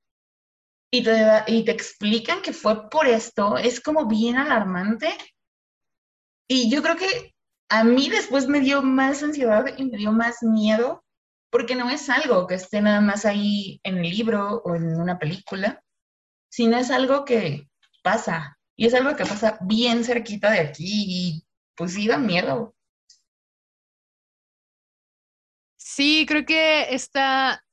[0.92, 5.10] Y te explican que fue por esto, es como bien alarmante.
[6.48, 7.35] Y yo creo que
[7.70, 11.04] a mí después me dio más ansiedad y me dio más miedo
[11.50, 15.18] porque no es algo que esté nada más ahí en el libro o en una
[15.18, 15.84] película,
[16.50, 17.70] sino es algo que
[18.04, 22.76] pasa, y es algo que pasa bien cerquita de aquí y pues sí da miedo.
[25.78, 27.64] Sí, creo que esta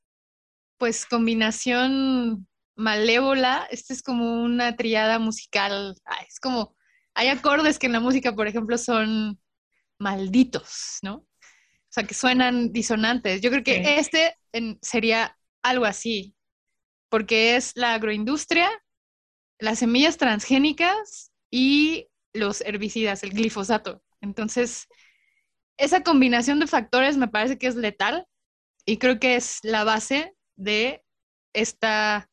[0.77, 5.95] pues combinación malévola, esta es como una triada musical,
[6.27, 6.75] es como,
[7.13, 9.39] hay acordes que en la música, por ejemplo, son
[10.03, 11.25] malditos, ¿no?
[11.93, 13.39] o sea, que suenan disonantes.
[13.41, 14.35] Yo creo que este
[14.81, 16.35] sería algo así,
[17.07, 18.67] porque es la agroindustria,
[19.59, 24.01] las semillas transgénicas y los herbicidas, el glifosato.
[24.21, 24.87] Entonces,
[25.77, 28.25] esa combinación de factores me parece que es letal
[28.87, 31.03] y creo que es la base de
[31.53, 32.27] esta,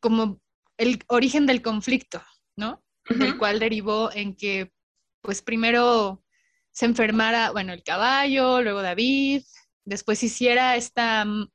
[0.00, 0.40] como
[0.78, 2.22] el origen del conflicto,
[2.56, 2.82] ¿no?
[3.04, 4.72] El cual derivó en que,
[5.20, 6.24] pues primero
[6.72, 9.42] se enfermara, bueno, el caballo, luego David,
[9.84, 11.48] después hiciera esta mm,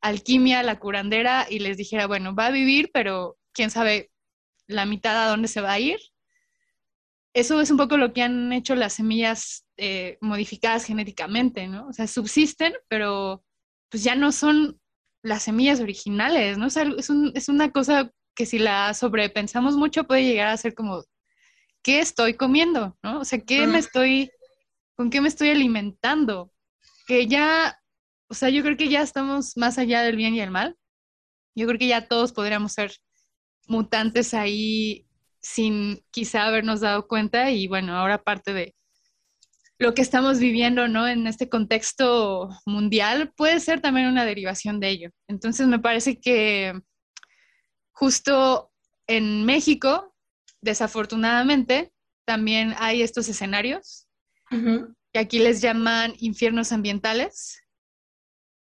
[0.00, 4.10] alquimia, la curandera, y les dijera, bueno, va a vivir, pero quién sabe
[4.66, 5.98] la mitad a dónde se va a ir.
[7.34, 11.88] Eso es un poco lo que han hecho las semillas eh, modificadas genéticamente, ¿no?
[11.88, 13.44] O sea, subsisten, pero
[13.90, 14.80] pues ya no son
[15.22, 16.66] las semillas originales, ¿no?
[16.66, 20.74] O sea, es, es una cosa que si la sobrepensamos mucho puede llegar a ser
[20.74, 21.04] como,
[21.82, 22.96] ¿qué estoy comiendo?
[23.02, 23.20] ¿No?
[23.20, 24.30] O sea, ¿qué me estoy
[24.96, 26.52] con qué me estoy alimentando,
[27.06, 27.78] que ya,
[28.28, 30.76] o sea, yo creo que ya estamos más allá del bien y el mal.
[31.54, 32.92] Yo creo que ya todos podríamos ser
[33.66, 35.06] mutantes ahí
[35.40, 38.74] sin quizá habernos dado cuenta y bueno, ahora parte de
[39.78, 41.06] lo que estamos viviendo, ¿no?
[41.06, 45.10] En este contexto mundial puede ser también una derivación de ello.
[45.28, 46.72] Entonces me parece que
[47.92, 48.70] justo
[49.06, 50.14] en México,
[50.60, 51.92] desafortunadamente,
[52.24, 54.03] también hay estos escenarios
[55.12, 57.62] que aquí les llaman infiernos ambientales.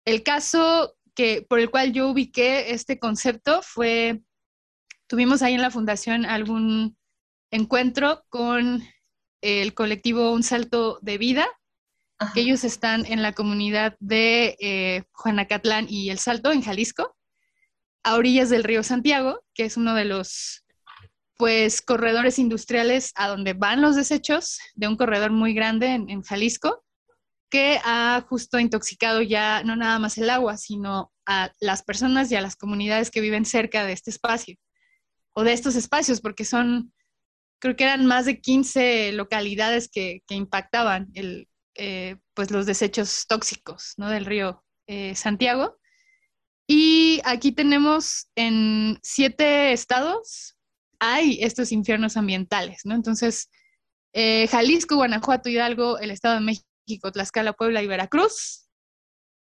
[0.06, 4.22] El caso que, por el cual yo ubiqué este concepto fue,
[5.08, 6.98] tuvimos ahí en la fundación algún
[7.52, 8.84] encuentro con
[9.42, 11.48] el colectivo Un Salto de Vida,
[12.34, 17.16] que ellos están en la comunidad de eh, Juanacatlán y El Salto, en Jalisco,
[18.04, 20.64] a orillas del río Santiago, que es uno de los
[21.38, 26.84] pues corredores industriales a donde van los desechos de un corredor muy grande en, Jalisco
[27.50, 32.36] que ha justo intoxicado ya no nada más el agua, sino a las personas y
[32.36, 34.56] a las comunidades que viven cerca de este espacio
[35.34, 36.92] o de estos espacios, porque son,
[37.60, 43.94] creo que eran más de 15 localidades que, impactaban el, eh, pues los desechos tóxicos
[43.98, 44.10] ¿no?
[44.10, 45.78] del río eh, Santiago.
[46.68, 50.57] Y aquí tenemos en siete estados
[51.00, 52.96] hay estos infiernos ambientales, ¿no?
[52.96, 53.50] Entonces,
[54.14, 58.68] eh, Jalisco, Guanajuato, Hidalgo, el Estado de México, Tlaxcala, Puebla y Veracruz,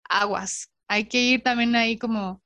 [0.10, 0.72] aguas.
[0.88, 2.42] Hay que ir también ahí como,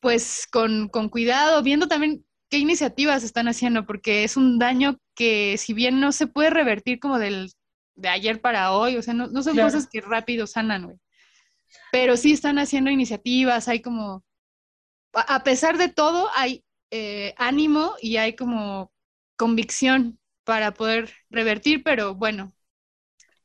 [0.00, 5.74] pues, con, cuidado, viendo también qué iniciativas están haciendo, porque es un daño que si
[5.74, 7.52] bien no se puede revertir como del,
[7.94, 10.98] de ayer para hoy, o sea, no, son cosas que rápido sanan, güey.
[11.92, 14.24] Pero sí están haciendo iniciativas, hay como,
[15.12, 18.92] a pesar de todo, hay eh, ánimo y hay como
[19.36, 22.54] convicción para poder revertir, pero bueno,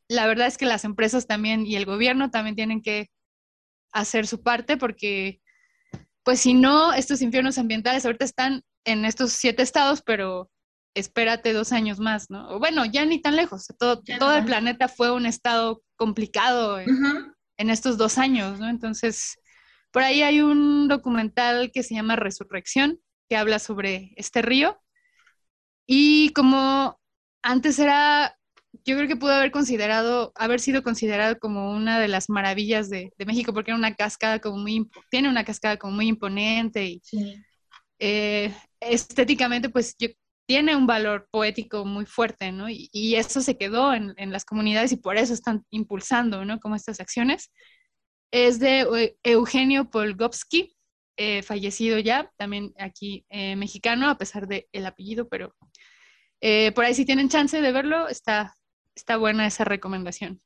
[0.08, 3.10] la verdad es que las empresas también y el gobierno también tienen que
[3.91, 5.41] hacer su parte porque,
[6.24, 10.50] pues si no, estos infiernos ambientales ahorita están en estos siete estados, pero
[10.96, 12.50] espérate dos años más, ¿no?
[12.50, 16.88] O bueno, ya ni tan lejos, todo, todo el planeta fue un estado complicado en,
[17.58, 18.70] en estos dos años, ¿no?
[18.70, 19.36] Entonces,
[19.91, 24.82] por ahí hay un documental que se llama Resurrección, que habla sobre este río.
[25.86, 26.99] Y como
[27.41, 28.38] antes era,
[28.86, 33.11] yo creo que pudo haber considerado, haber sido considerado como una de las maravillas de,
[33.26, 37.01] México, porque era una cascada como muy, tiene una cascada como muy imponente y
[37.99, 39.95] eh, estéticamente pues
[40.45, 42.67] tiene un valor poético muy fuerte, ¿no?
[42.69, 46.59] Y, eso se quedó en, en, las comunidades y por eso están impulsando, ¿no?
[46.59, 47.51] Como estas acciones.
[48.32, 50.76] Es de Eugenio Polgovsky,
[51.18, 55.55] eh, fallecido ya, también aquí eh, mexicano, a pesar del el apellido, pero
[56.41, 58.55] eh, por ahí si tienen chance de verlo, está,
[58.95, 60.41] está buena esa recomendación.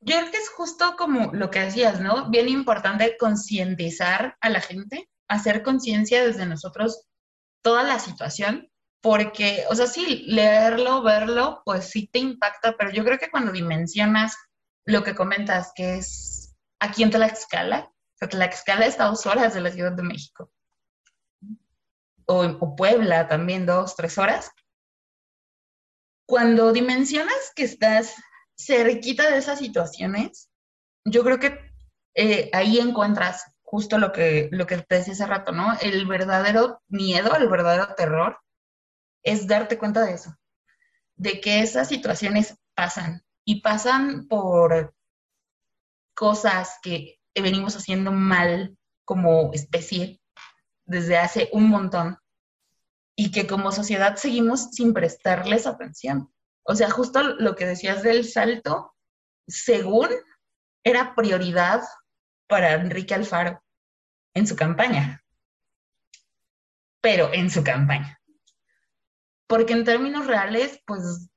[0.00, 2.30] Yo creo que es justo como lo que decías, ¿no?
[2.30, 7.06] Bien importante concientizar a la gente, hacer conciencia desde nosotros
[7.62, 8.70] toda la situación,
[9.00, 13.52] porque, o sea, sí, leerlo, verlo, pues sí te impacta, pero yo creo que cuando
[13.52, 14.36] dimensionas
[14.84, 19.60] lo que comentas, que es aquí en Tlaxcala, o sea, Tlaxcala está dos horas de
[19.60, 20.50] la Ciudad de México,
[22.26, 24.50] o, o Puebla también, dos, tres horas.
[26.26, 28.14] Cuando dimensionas que estás
[28.58, 30.50] cerquita de esas situaciones,
[31.04, 31.60] yo creo que
[32.14, 35.76] eh, ahí encuentras justo lo que, lo que te decía hace rato, ¿no?
[35.80, 38.38] El verdadero miedo, el verdadero terror,
[39.22, 40.34] es darte cuenta de eso,
[41.16, 44.94] de que esas situaciones pasan y pasan por
[46.14, 50.20] cosas que venimos haciendo mal como especie
[50.84, 52.18] desde hace un montón
[53.16, 56.32] y que como sociedad seguimos sin prestarles atención.
[56.64, 58.94] O sea, justo lo que decías del salto,
[59.46, 60.08] según
[60.84, 61.82] era prioridad
[62.48, 63.62] para Enrique Alfaro
[64.34, 65.24] en su campaña,
[67.00, 68.20] pero en su campaña.
[69.46, 71.30] Porque en términos reales, pues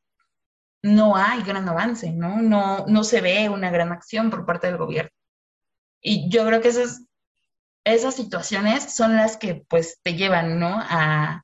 [0.83, 2.41] no hay gran avance, ¿no?
[2.41, 5.11] No, no se ve una gran acción por parte del gobierno.
[6.01, 7.05] Y yo creo que esas,
[7.83, 10.69] esas situaciones son las que pues te llevan, ¿no?
[10.71, 11.43] A,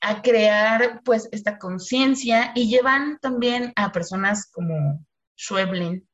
[0.00, 5.04] a crear pues esta conciencia y llevan también a personas como
[5.36, 6.08] Schweblin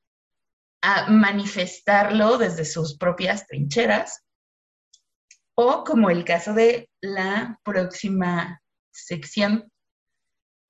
[0.82, 4.22] a manifestarlo desde sus propias trincheras
[5.55, 9.70] o como el caso de la próxima sección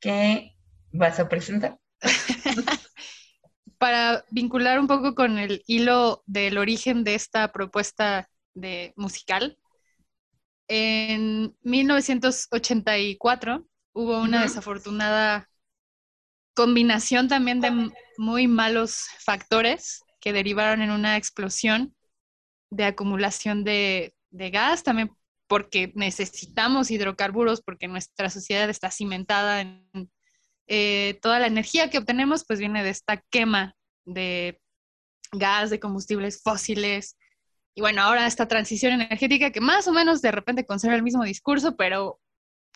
[0.01, 0.55] que
[0.93, 1.79] vas a presentar.
[3.85, 9.59] Para vincular un poco con el hilo del origen de esta propuesta de musical,
[10.69, 15.51] en 1984 hubo una desafortunada
[16.55, 21.95] combinación también de muy malos factores que derivaron en una explosión
[22.71, 25.15] de acumulación de, gas, también
[25.47, 30.11] porque necesitamos hidrocarburos, porque nuestra sociedad está cimentada en
[30.67, 34.61] eh, toda la energía que obtenemos, pues viene de esta quema de
[35.33, 37.17] gas, de combustibles fósiles,
[37.75, 41.25] y bueno, ahora esta transición energética que más o menos de repente conserva el mismo
[41.25, 42.21] discurso, pero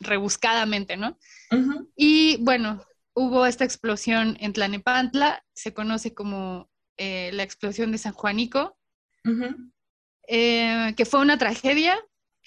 [0.01, 1.19] rebuscadamente, ¿no?
[1.97, 2.85] Y bueno,
[3.15, 8.77] hubo esta explosión en Tlanepantla, se conoce como eh, la explosión de San Juanico,
[10.27, 11.99] eh, que fue una tragedia.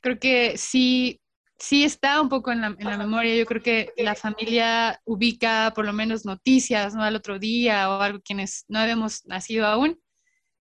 [0.02, 1.21] Creo que sí,
[1.62, 3.36] sí está un poco en la, en la, memoria.
[3.36, 7.04] Yo creo que la familia ubica por lo menos noticias, ¿no?
[7.04, 10.02] Al otro día o algo, quienes no habíamos nacido aún.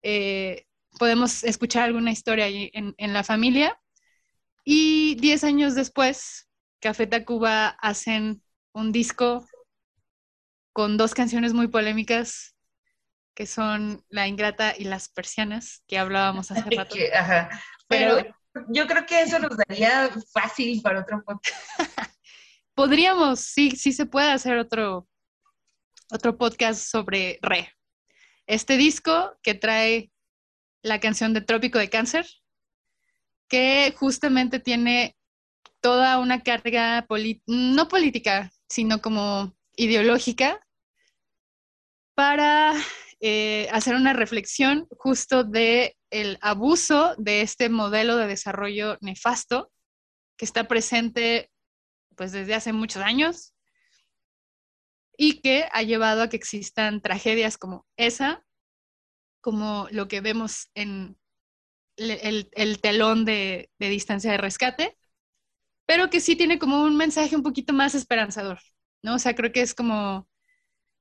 [0.02, 0.66] Eh,
[0.98, 3.78] podemos escuchar alguna historia en, en la familia.
[4.64, 6.48] Y diez años después,
[6.80, 9.46] Café Tacuba hacen un disco
[10.72, 12.56] con dos canciones muy polémicas
[13.34, 16.94] que son La Ingrata y Las Persianas, que hablábamos hace rato.
[17.88, 18.24] Pero,
[18.68, 21.60] yo creo que eso nos daría fácil para otro podcast.
[22.74, 25.08] Podríamos, sí, sí se puede hacer otro,
[26.10, 27.72] otro podcast sobre Re.
[28.46, 30.10] Este disco que trae
[30.82, 32.26] la canción de Trópico de Cáncer,
[33.48, 35.16] que justamente tiene
[35.80, 37.06] toda una carga,
[37.46, 40.60] no política, sino como ideológica,
[42.14, 42.74] para
[43.24, 49.70] eh, hacer una reflexión justo de el abuso de este modelo de desarrollo nefasto
[50.36, 51.48] que está presente
[52.16, 53.54] pues desde hace muchos años
[55.16, 58.44] y que ha llevado a que existan tragedias como esa
[59.40, 61.16] como lo que vemos en
[61.96, 64.98] el, telón de, distancia de rescate,
[65.86, 68.58] pero que sí tiene como un mensaje un poquito más esperanzador,
[69.02, 69.14] ¿no?
[69.14, 70.28] O sea, creo que es como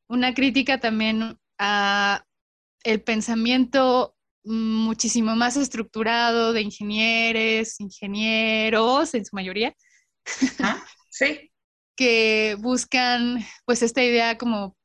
[0.07, 2.26] una crítica también a
[2.84, 9.76] el pensamiento muchísimo más estructurado de ingenieros, ingenieros en su mayoría.
[10.59, 11.51] Ah, sí.
[11.95, 14.76] que buscan pues esta idea como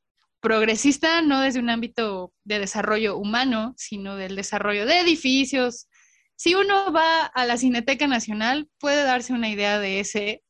[0.40, 5.88] progresista no desde un ámbito de desarrollo humano, sino del desarrollo de edificios.
[6.36, 10.42] Si uno va a la Cineteca Nacional, puede darse una idea de ese,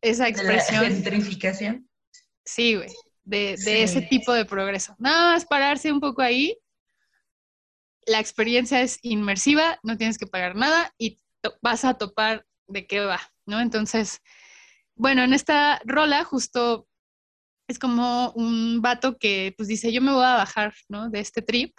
[0.00, 0.84] esa expresión.
[0.84, 1.90] ¿De gentrificación?
[2.44, 2.88] Sí, güey,
[3.28, 4.94] de, ese tipo de progreso.
[4.98, 6.58] Nada más pararse un poco ahí.
[8.06, 11.18] La experiencia es inmersiva, no tienes que pagar nada y
[11.60, 13.60] vas a topar de qué va, ¿no?
[13.60, 14.20] Entonces,
[14.94, 16.88] bueno, en esta rola justo
[17.68, 21.10] es como un vato que pues dice, yo me voy a bajar, ¿no?
[21.10, 21.76] De este trip,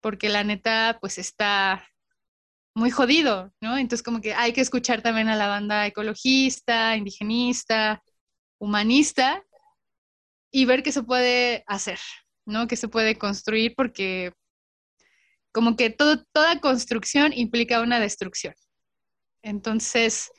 [0.00, 1.86] porque la neta pues está
[2.74, 3.76] muy jodido, ¿no?
[3.76, 8.02] Entonces como que hay que escuchar también a la banda ecologista, indigenista,
[8.58, 9.44] humanista
[10.50, 11.98] y ver qué se puede hacer,
[12.46, 12.66] ¿no?
[12.66, 14.32] Que se puede construir porque
[15.52, 18.54] como que todo, toda construcción implica una destrucción.
[19.42, 20.30] Entonces,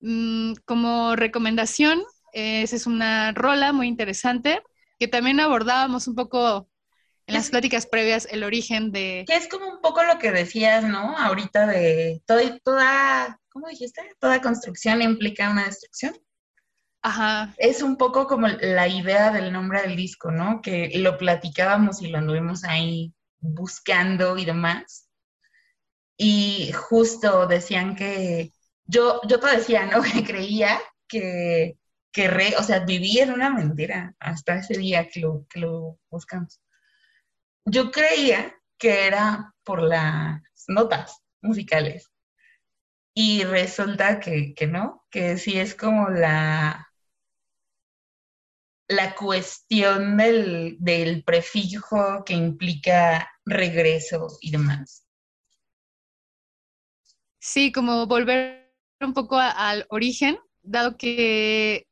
[0.00, 4.62] mm, como recomendación, esa es una rola muy interesante
[4.98, 6.68] que también abordábamos un poco
[7.26, 9.24] en las pláticas previas el origen de...
[9.26, 11.16] Que es como un poco lo que decías, ¿no?
[11.16, 14.02] Ahorita de toda, toda ¿cómo dijiste?
[14.18, 16.14] Toda construcción implica una destrucción.
[17.02, 17.54] Ajá.
[17.56, 20.60] Es un poco como la idea del nombre del disco, ¿no?
[20.60, 25.08] Que lo platicábamos y lo anduvimos ahí buscando y demás.
[26.18, 28.52] Y justo decían que,
[28.84, 30.02] yo, yo te decía, ¿no?
[30.02, 30.78] Que creía
[31.08, 31.78] que,
[32.12, 35.98] que re, o sea, vivía en una mentira hasta ese día que lo, que lo
[36.10, 36.60] buscamos.
[37.64, 42.10] Yo creía que era por las notas musicales.
[43.14, 46.89] Y resulta que, que no, que sí es como la,
[48.90, 55.06] la cuestión del, del prefijo que implica regreso y demás.
[57.38, 61.86] Sí, como volver un poco al origen, dado que,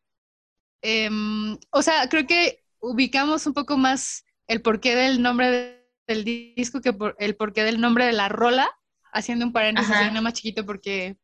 [0.83, 6.81] em, o sea, creo que ubicamos un poco más el porqué del nombre del disco
[6.81, 8.69] que por, el porqué del nombre de la rola,
[9.13, 11.17] haciendo un paréntesis no más chiquito porque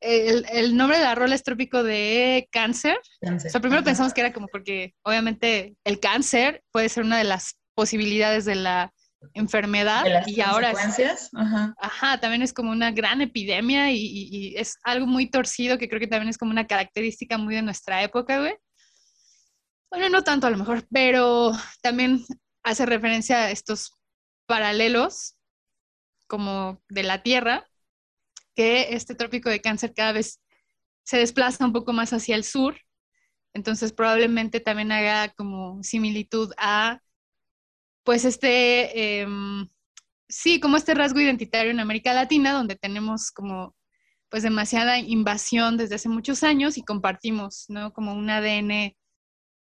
[0.00, 2.98] el, nombre de la rola es trópico de cáncer.
[3.22, 7.24] O sea, primero pensamos que era como porque obviamente el cáncer puede ser una de
[7.24, 8.92] las posibilidades de la
[9.34, 11.74] enfermedad y ahora es, ajá.
[11.78, 12.20] ajá.
[12.20, 16.30] también es como una gran epidemia y, es algo muy torcido que creo que también
[16.30, 18.54] es como una característica muy de nuestra época, güey.
[19.90, 22.24] Bueno, no tanto a lo mejor, pero también
[22.62, 23.92] hace referencia a estos
[24.46, 25.36] paralelos
[26.26, 27.69] como de la Tierra
[28.60, 30.38] que este trópico de cáncer cada vez
[31.02, 32.76] se desplaza un poco más hacia el sur,
[33.54, 37.00] entonces probablemente también haga como similitud a,
[38.04, 39.66] pues este, em,
[40.28, 43.74] sí, como este rasgo identitario en América Latina, donde tenemos como
[44.28, 47.94] pues demasiada invasión desde hace muchos años y compartimos, ¿no?
[47.94, 48.94] Como un ADN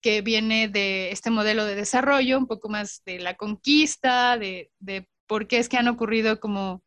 [0.00, 5.08] que viene de este modelo de desarrollo, un poco más de la conquista, de, de
[5.26, 6.85] por qué es que han ocurrido como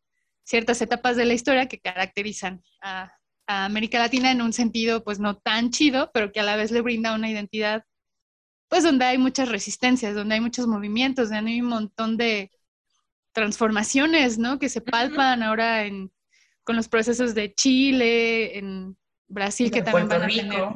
[0.50, 3.14] ciertas etapas de la historia que caracterizan a,
[3.46, 6.82] América Latina en un sentido pues no tan chido, pero que a la vez le
[6.82, 7.84] brinda una identidad
[8.68, 12.52] pues donde hay muchas resistencias, donde hay muchos movimientos, donde hay un montón de
[13.32, 14.60] transformaciones, ¿no?
[14.60, 16.12] Que se palpan ahora en,
[16.62, 18.96] con los procesos de Chile, en
[19.26, 20.68] Brasil, que también van a tener.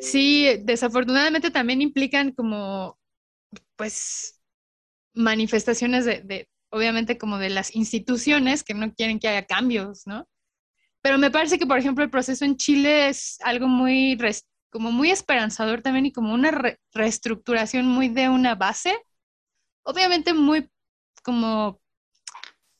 [0.00, 2.98] Sí, desafortunadamente también implican como,
[3.76, 4.40] pues,
[5.14, 10.28] manifestaciones de, obviamente como de las instituciones que no quieren que haya cambios, ¿no?
[11.02, 14.18] Pero me parece que, por ejemplo, el proceso en Chile es algo muy,
[14.70, 18.96] como muy esperanzador también y como una reestructuración muy de una base,
[19.82, 20.68] obviamente muy
[21.22, 21.80] como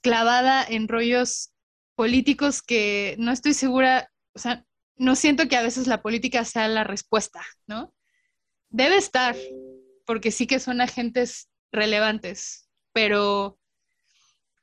[0.03, 1.53] clavada en rollos
[1.95, 4.65] políticos que no estoy segura, o sea,
[4.97, 7.95] no siento que a veces la política sea la respuesta, ¿no?
[8.69, 9.37] Debe estar,
[10.07, 13.60] porque sí que son agentes relevantes, pero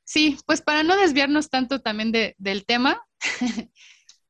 [0.08, 3.06] Sí, pues para no desviarnos tanto también del tema,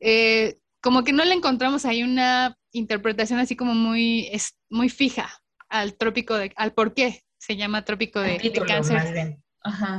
[0.00, 4.28] eh, como que no le encontramos ahí una interpretación así como muy,
[4.68, 5.30] muy fija
[5.68, 9.38] al trópico de, al por qué se llama trópico de, cáncer.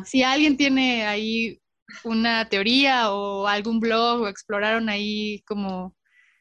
[0.03, 1.61] Si alguien tiene ahí
[2.03, 5.95] una teoría o algún blog o exploraron ahí como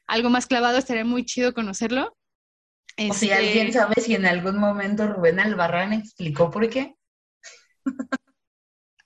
[0.08, 2.16] algo más clavado, estaría muy chido conocerlo.
[3.08, 6.96] O si alguien este sabe si en algún momento Rubén Albarrán explicó por qué.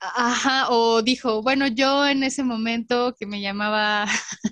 [0.04, 4.06] Ajá, o dijo, bueno, yo en ese momento que me llamaba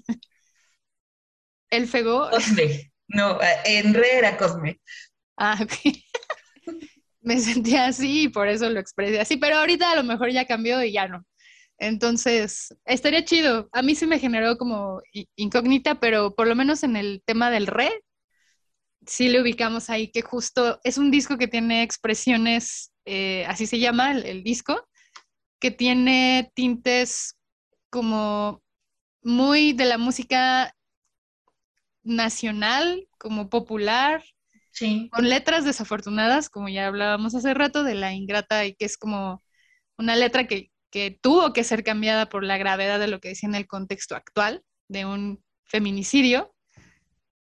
[1.70, 2.30] el fego.
[2.30, 4.80] Cosme, no, en re era Cosme.
[5.36, 5.72] Ah, ok.
[7.22, 10.46] me sentía así y por eso lo expresé así, pero ahorita a lo mejor ya
[10.46, 11.24] cambió y ya no.
[11.78, 13.68] Entonces, estaría chido.
[13.72, 15.02] A mí sí me generó como
[15.36, 17.90] incógnita, pero por lo menos en el tema del re,
[19.06, 23.78] sí le ubicamos ahí que justo es un disco que tiene expresiones, eh, así se
[23.78, 24.86] llama el disco,
[25.60, 27.36] que tiene tintes
[27.90, 28.62] como
[29.22, 30.74] muy de la música
[32.02, 34.24] nacional, como popular,
[35.10, 39.42] con letras desafortunadas, como ya hablábamos hace rato, de la ingrata y que es como
[39.98, 43.48] una letra que, que tuvo que ser cambiada por la gravedad de lo que decía
[43.48, 46.54] en el contexto actual de un feminicidio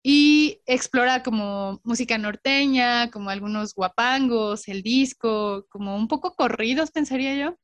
[0.03, 7.35] y explora como música norteña, como algunos guapangos, el disco, como un poco corridos, pensaría
[7.35, 7.57] yo.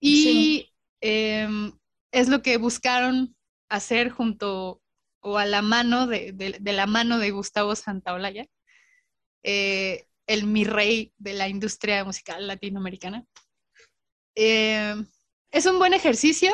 [0.00, 1.72] Y em,
[2.12, 3.36] es lo que buscaron
[3.68, 4.80] hacer junto
[5.20, 8.46] o a la mano de, la mano de Gustavo Santaolalla,
[9.42, 13.24] eh, el mi rey de la industria musical latinoamericana.
[14.34, 15.06] Em,
[15.50, 16.52] es un buen ejercicio,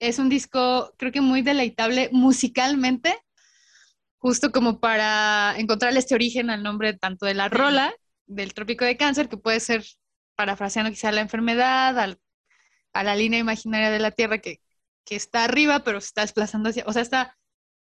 [0.00, 3.18] es un disco creo que muy deleitable musicalmente,
[4.18, 7.94] justo como para encontrarle este origen al nombre tanto de la rola
[8.26, 9.84] del trópico de cáncer, que puede ser
[10.36, 11.98] parafraseando quizá la enfermedad,
[12.92, 14.60] a la línea imaginaria de la Tierra que,
[15.10, 17.34] está arriba, pero se está desplazando hacia, o sea, está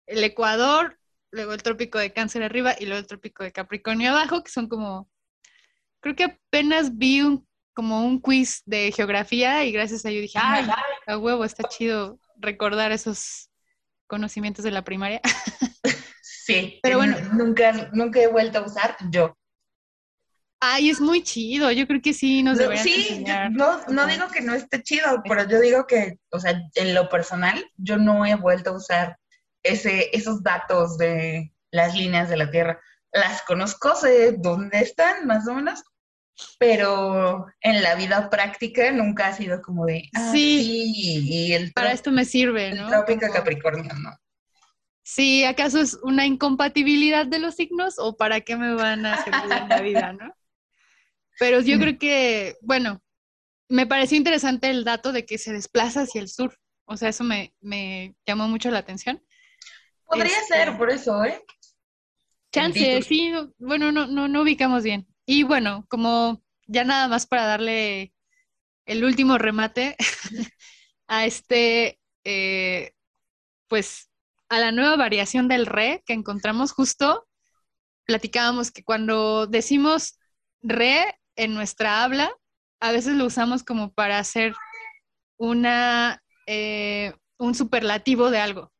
[0.05, 0.97] el Ecuador,
[1.30, 4.70] luego el trópico de cáncer arriba y luego el trópico de Capricornio abajo, que son
[4.70, 5.10] como,
[5.99, 10.39] creo que apenas vi un, como un quiz de geografía y gracias a ello dije,
[10.41, 10.70] ay,
[11.05, 13.49] a huevo, está chido recordar esos
[14.08, 15.22] conocimientos de la primaria.
[16.47, 19.38] Sí, pero bueno, nunca, nunca he vuelto a usar yo.
[20.60, 21.72] Ay, es muy chido.
[21.72, 25.47] Yo creo que sí nos deberían Sí, no, no digo que no esté chido, pero
[25.47, 29.18] yo digo que, o sea, en lo personal, yo no he vuelto a usar
[29.64, 32.80] ese, esos datos de las líneas de la Tierra.
[33.12, 35.84] Las conozco, sé dónde están, más o menos,
[36.60, 41.91] pero en la vida práctica nunca ha sido como de, ah, sí, y el para
[41.91, 42.84] esto me sirve, ¿no?
[42.84, 44.12] El trópico Capricornio, ¿no?
[45.03, 49.51] Sí, ¿acaso es una incompatibilidad de los signos o para qué me van a servir
[49.53, 50.36] en la vida, no?
[51.39, 53.01] Pero yo creo que, bueno,
[53.69, 56.57] me pareció interesante el dato de que se desplaza hacia el sur.
[56.85, 57.53] O sea, eso me,
[58.25, 59.21] llamó mucho la atención.
[60.05, 61.43] Podría este, ser, por eso, ¿eh?
[62.51, 65.05] Chance, sí, bueno, no, no, no ubicamos bien.
[65.25, 68.13] Y bueno, como ya nada más para darle
[68.85, 69.95] el último remate
[71.07, 72.93] a este, eh,
[73.67, 74.09] pues,
[74.49, 77.27] a la nueva variación del re que encontramos justo,
[78.05, 80.17] platicábamos que cuando decimos
[80.61, 82.31] re en nuestra habla,
[82.81, 84.53] a veces lo usamos como para hacer
[85.38, 88.73] una, eh, un superlativo de algo.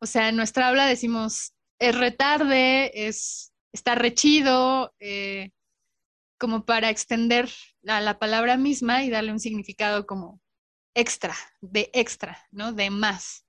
[0.00, 5.50] O sea, en nuestra habla decimos es retarde, es está rechido, eh,
[6.38, 7.50] como para extender
[7.82, 10.40] la, la, palabra misma y darle un significado como
[10.94, 12.72] extra, de extra, ¿no?
[12.72, 13.46] De más.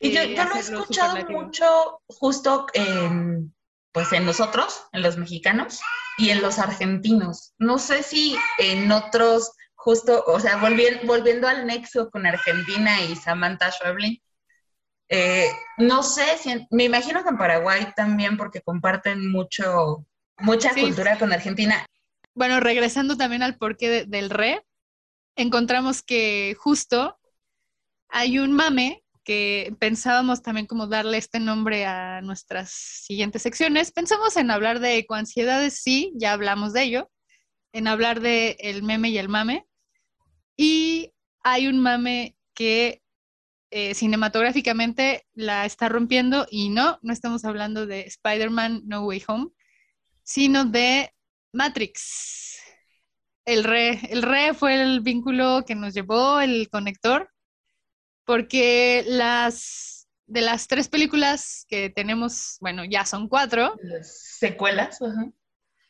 [0.00, 3.52] Y yo, yo lo he escuchado mucho justo en,
[3.92, 5.80] pues en nosotros, en los mexicanos
[6.18, 7.54] y en los argentinos.
[7.58, 13.16] No sé si en otros, justo, o sea, volviendo, volviendo al nexo con Argentina y
[13.16, 14.20] Samantha Schweblin,
[15.08, 20.06] eh, no sé si, me imagino que en Paraguay también porque comparten mucho,
[20.38, 21.86] mucha cultura con Argentina.
[22.34, 24.64] Bueno, regresando también al porqué del re,
[25.34, 27.18] encontramos que justo
[28.08, 33.92] hay un mame que pensábamos también como darle este nombre a nuestras siguientes secciones.
[33.92, 37.10] Pensamos en hablar de ecoansiedades, sí, ya hablamos de ello,
[37.74, 39.66] en hablar de el meme y el mame.
[40.56, 41.12] Y
[41.42, 43.02] hay un mame que
[43.70, 49.48] eh, cinematográficamente la está rompiendo y no, no estamos hablando de Spider-Man No Way Home,
[50.22, 51.12] sino de
[51.52, 52.62] Matrix.
[53.44, 57.30] El re, el re fue el vínculo que nos llevó, el conector,
[58.28, 63.74] porque las de las tres películas que tenemos, bueno, ya son cuatro.
[63.82, 65.32] Las secuelas, ajá.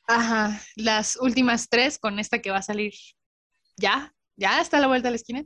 [0.06, 2.94] Ajá, las últimas tres con esta que va a salir
[3.76, 5.44] ya, ya está a la vuelta de la esquina.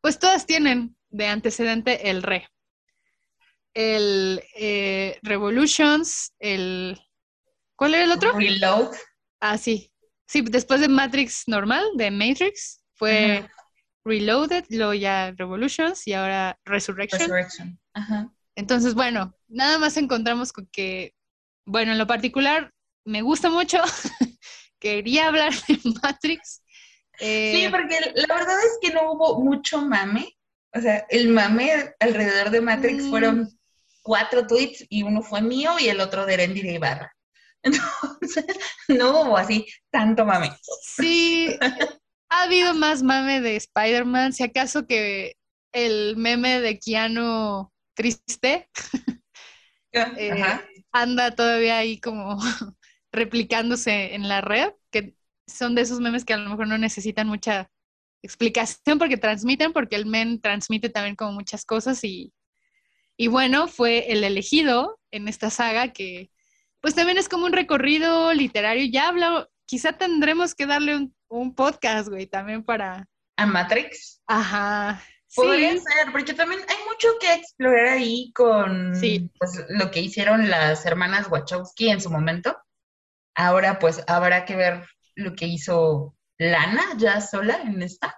[0.00, 2.48] Pues todas tienen de antecedente el re.
[3.74, 7.00] El eh, Revolutions, el...
[7.74, 8.32] ¿Cuál era el otro?
[8.34, 8.94] Reload.
[9.40, 9.92] Ah, sí.
[10.28, 13.44] Sí, después de Matrix normal, de Matrix, fue
[14.08, 17.20] Reloaded, luego ya Revolutions y ahora Resurrection.
[17.20, 17.78] Resurrection.
[18.56, 21.14] Entonces, bueno, nada más encontramos con que,
[21.64, 22.72] bueno, en lo particular
[23.04, 23.78] me gusta mucho.
[24.80, 26.62] Quería hablar de Matrix.
[27.20, 30.36] Eh, sí, porque la verdad es que no hubo mucho mame.
[30.74, 33.10] O sea, el mame alrededor de Matrix mm.
[33.10, 33.58] fueron
[34.02, 37.14] cuatro tweets y uno fue mío y el otro de Erendira Ibarra.
[37.62, 38.46] Entonces,
[38.88, 40.50] no hubo así tanto mame.
[40.82, 41.58] Sí,
[42.30, 45.36] ha habido más mame de Spider-Man, si acaso que
[45.72, 48.68] el meme de Keanu triste
[49.94, 50.44] ah, eh,
[50.92, 52.38] anda todavía ahí como
[53.12, 55.14] replicándose en la red, que
[55.46, 57.70] son de esos memes que a lo mejor no necesitan mucha
[58.22, 62.32] explicación porque transmiten, porque el men transmite también como muchas cosas y,
[63.16, 66.30] y bueno, fue el elegido en esta saga que
[66.80, 71.54] pues también es como un recorrido literario, ya habla, quizá tendremos que darle un un
[71.54, 73.06] podcast, güey, también para...
[73.36, 74.20] ¿A Matrix?
[74.26, 75.02] Ajá.
[75.34, 78.92] Podría ser, porque también hay mucho que explorar ahí con
[79.38, 82.56] pues, lo que hicieron las hermanas Wachowski en su momento.
[83.34, 88.16] Ahora, pues, habrá que ver lo que hizo Lana ya sola en esta.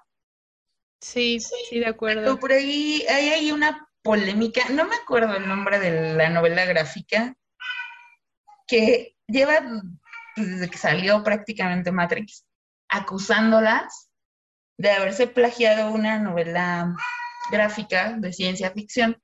[1.02, 2.38] Sí, sí, de acuerdo.
[2.38, 7.34] por ahí hay, hay una polémica, no me acuerdo el nombre de la novela gráfica,
[8.66, 9.60] que lleva
[10.46, 12.46] desde que salió prácticamente Matrix,
[12.88, 14.10] acusándolas
[14.78, 16.94] de haberse plagiado una novela
[17.50, 19.20] gráfica de ciencia ficción,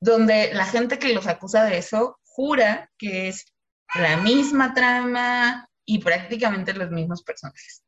[0.00, 3.46] donde la gente que los acusa de eso jura que es
[3.94, 7.82] la misma trama y prácticamente los mismos personajes.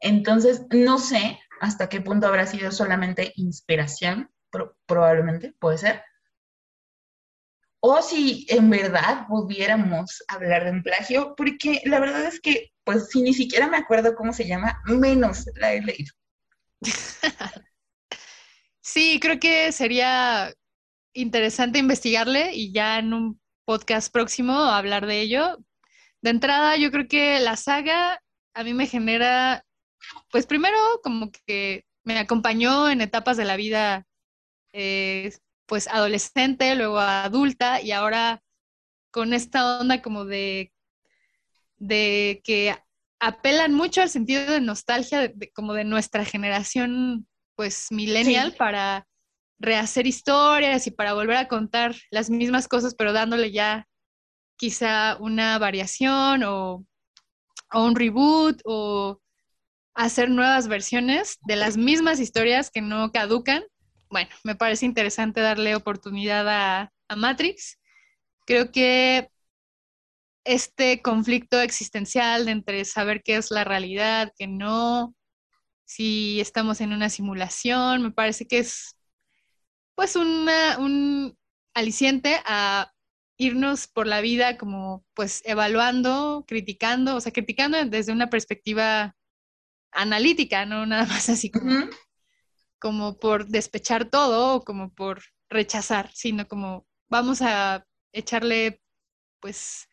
[0.00, 4.30] Entonces, no sé hasta qué punto habrá sido solamente inspiración,
[4.86, 6.02] probablemente, puede ser,
[7.90, 13.08] o si en verdad pudiéramos hablar de un plagio, porque la verdad es que, pues,
[13.08, 16.12] si ni siquiera me acuerdo cómo se llama, menos la he leído.
[18.80, 20.54] Sí, creo que sería
[21.12, 25.58] interesante investigarle y ya en un podcast próximo hablar de ello.
[26.22, 28.22] De entrada, yo creo que la saga
[28.54, 29.62] a mí me genera,
[30.30, 34.06] pues primero como que me acompañó en etapas de la vida
[34.72, 35.32] eh,
[35.68, 38.42] pues adolescente, luego adulta y ahora
[39.12, 40.72] con esta onda como de,
[41.76, 42.74] de que
[43.20, 49.06] apelan mucho al sentido de nostalgia como de nuestra generación pues millennial para
[49.58, 53.86] rehacer historias y para volver a contar las mismas cosas pero dándole ya
[54.56, 56.86] quizá una variación o,
[57.72, 59.20] o un reboot o
[59.94, 63.64] hacer nuevas versiones de las mismas historias que no caducan
[64.10, 67.78] bueno, me parece interesante darle oportunidad a, Matrix.
[68.46, 69.30] Creo que
[70.44, 75.14] este conflicto existencial entre saber qué es la realidad, qué no,
[75.86, 78.96] si estamos en una simulación, me parece que es
[79.94, 80.48] pues un
[81.74, 82.92] aliciente a
[83.38, 89.16] irnos por la vida como pues evaluando, criticando, o sea, criticando desde una perspectiva
[89.92, 91.88] analítica, no nada más así como
[92.78, 98.80] como por despechar todo o como por rechazar, sino como vamos a echarle
[99.40, 99.88] pues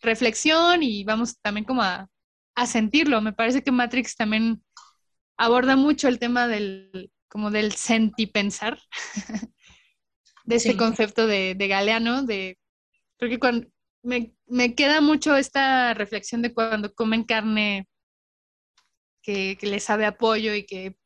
[0.00, 2.08] reflexión y vamos también como a,
[2.66, 3.20] sentirlo.
[3.20, 4.62] Me parece que Matrix también
[5.36, 8.78] aborda mucho el tema del como del sentipensar,
[10.44, 12.56] de ese concepto de, Galeano, de
[13.18, 13.66] creo que cuando
[14.02, 17.88] me, me, queda mucho esta reflexión de cuando comen carne
[19.20, 20.96] que, que le sabe apoyo y que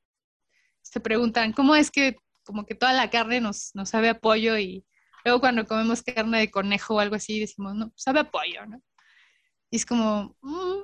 [0.98, 4.84] se preguntan, ¿cómo es que como que toda la carne nos, nos sabe apoyo y
[5.24, 8.82] luego cuando comemos carne de conejo o algo así decimos, no, sabe apoyo, ¿no?
[9.70, 10.80] Y es como, mm,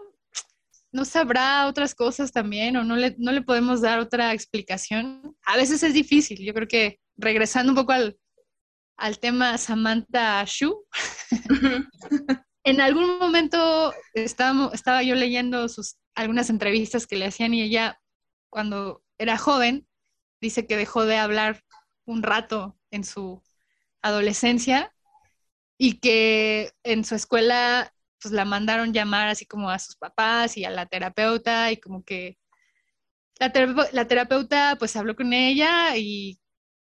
[0.93, 5.37] ¿no sabrá otras cosas también o no le, no le podemos dar otra explicación?
[5.47, 8.17] A veces es difícil, yo creo que regresando un poco al,
[8.97, 10.85] al tema Samantha Shu,
[12.65, 17.99] en algún momento estaba, estaba yo leyendo sus, algunas entrevistas que le hacían y ella
[18.49, 19.89] cuando era joven
[20.45, 21.65] dice que dejó de hablar
[22.05, 23.43] un rato en su
[24.03, 24.93] adolescencia
[25.79, 30.65] y que en su escuela pues la mandaron llamar así como a sus papás y
[30.67, 32.39] a la terapeuta y como que
[33.39, 33.53] la,
[34.07, 36.39] terapeuta pues habló con ella y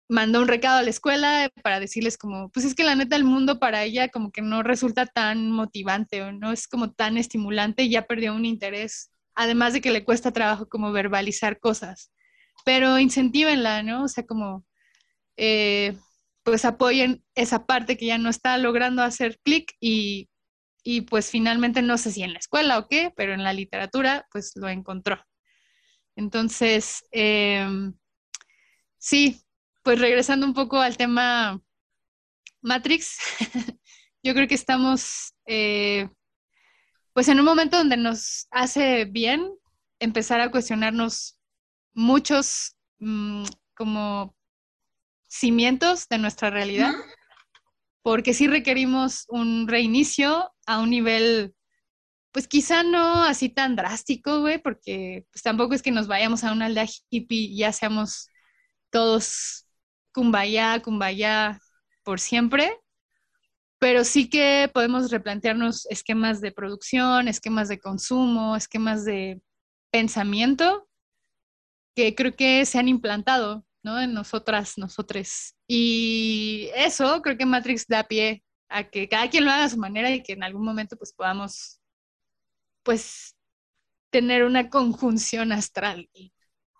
[0.08, 3.24] mandó un recado a la escuela para decirles como, pues es que la neta el
[3.24, 7.84] mundo para ella como que no resulta tan motivante o no es como tan estimulante
[7.84, 12.12] y ya perdió un interés, además de que le cuesta trabajo como verbalizar cosas
[12.64, 14.04] pero incentívenla, ¿no?
[14.04, 14.64] O sea, como,
[15.36, 15.96] eh,
[16.42, 20.28] pues apoyen esa parte que ya no está logrando hacer clic y,
[20.84, 24.26] y pues finalmente no sé si en la escuela o qué, pero en la literatura
[24.30, 25.18] pues lo encontró.
[26.16, 27.94] Entonces, em,
[28.98, 29.42] sí,
[29.82, 31.60] pues regresando un poco al tema
[32.62, 33.18] Matrix,
[34.22, 36.08] yo creo que estamos eh,
[37.12, 39.50] pues en un momento donde nos hace bien
[40.00, 41.35] empezar a cuestionarnos
[41.96, 43.44] muchos mm,
[43.74, 44.36] como
[45.26, 46.92] cimientos de nuestra realidad,
[48.02, 51.54] porque sí requerimos un reinicio a un nivel,
[52.32, 56.52] pues quizá no así tan drástico, güey, porque pues tampoco es que nos vayamos a
[56.52, 58.28] una aldea hippie y ya seamos
[58.90, 59.66] todos
[60.12, 61.58] kumbaya, kumbaya
[62.04, 62.78] por siempre,
[63.78, 69.40] pero sí que podemos replantearnos esquemas de producción, esquemas de consumo, esquemas de
[69.90, 70.85] pensamiento
[71.96, 74.00] que creo que se han implantado, ¿no?
[74.00, 75.56] En nosotras, nosotres.
[75.66, 79.78] Y eso creo que Matrix da pie a que cada quien lo haga a su
[79.78, 81.80] manera y que en algún momento pues podamos,
[82.82, 83.34] pues,
[84.10, 86.08] tener una conjunción astral.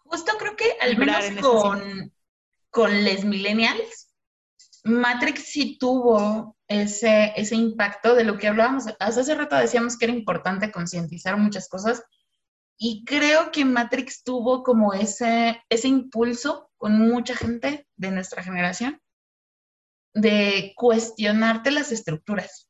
[0.05, 2.12] Justo creo que al menos con,
[2.71, 4.12] con les millennials,
[4.85, 8.85] Matrix sí tuvo ese, ese impacto de lo que hablábamos.
[9.01, 12.03] Hace, hace rato decíamos que era importante concientizar muchas cosas
[12.79, 19.01] Y creo que Matrix tuvo como ese, ese impulso con mucha gente de nuestra generación
[20.12, 22.68] de cuestionarte las estructuras.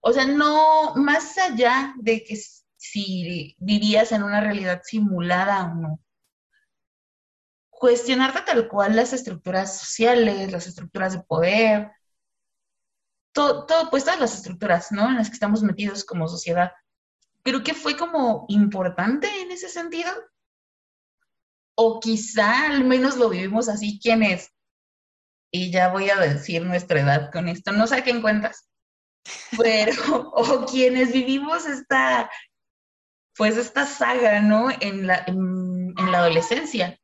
[0.00, 2.36] O sea, no más allá de que
[2.76, 6.00] si vivías en una realidad simulada o no.
[7.70, 11.92] Cuestionarte tal cual las estructuras sociales, las estructuras de poder,
[13.32, 15.08] todo, todo, pues todas las estructuras, ¿no?
[15.08, 16.72] En las que estamos metidos como sociedad.
[17.44, 20.10] Creo que fue como importante en ese sentido.
[21.74, 24.50] O quizá al menos lo vivimos así quienes,
[25.50, 28.68] y ya voy a decir nuestra edad con esto, no sé qué cuentas,
[29.58, 29.92] pero,
[30.34, 32.30] o quienes vivimos esta,
[33.36, 34.70] pues esta saga, ¿no?
[34.80, 36.98] En la, en, en la adolescencia.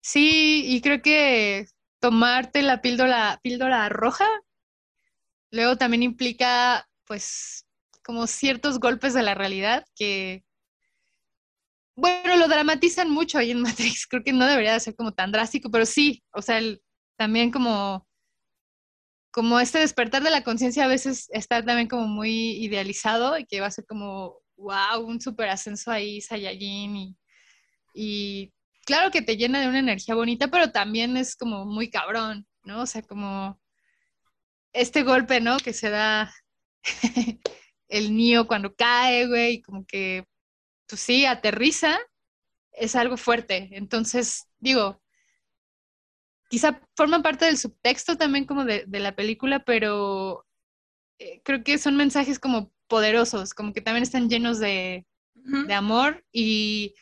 [0.00, 1.66] Sí, y creo que
[2.00, 4.26] tomarte la píldora, píldora roja,
[5.50, 7.66] luego también implica, pues,
[8.04, 10.44] como ciertos golpes de la realidad que,
[11.96, 14.06] bueno, lo dramatizan mucho ahí en Matrix.
[14.06, 16.60] Creo que no debería ser como tan drástico, pero sí, o sea,
[17.16, 18.06] también como,
[19.32, 23.60] como este despertar de la conciencia a veces está también como muy idealizado y que
[23.60, 27.16] va a ser como, wow, un super ascenso ahí, Saiyajin y,
[27.94, 28.52] y
[28.86, 32.82] claro que te llena de una energía bonita, pero también es como muy cabrón, ¿no?
[32.82, 33.60] O sea, como
[34.72, 35.58] este golpe, ¿no?
[35.58, 36.32] Que se da
[37.88, 40.26] el niño cuando cae, güey, como que,
[40.86, 41.98] pues sí, aterriza,
[42.72, 43.68] es algo fuerte.
[43.72, 45.02] Entonces, digo,
[46.48, 50.46] quizá forma parte del subtexto también como de, la película, pero
[51.18, 56.24] eh, creo que son mensajes como poderosos, como que también están llenos de, de amor
[56.32, 56.94] y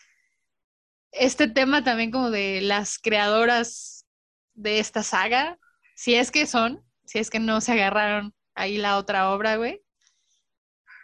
[1.12, 4.06] este tema también como de las creadoras
[4.54, 5.58] de esta saga,
[5.94, 9.82] si es que son, si es que no se agarraron ahí la otra obra, güey,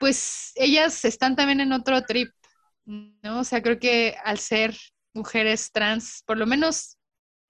[0.01, 2.31] pues ellas están también en otro trip,
[2.85, 3.41] ¿no?
[3.41, 4.77] O sea, creo que al ser
[5.15, 6.99] mujeres trans, por lo menos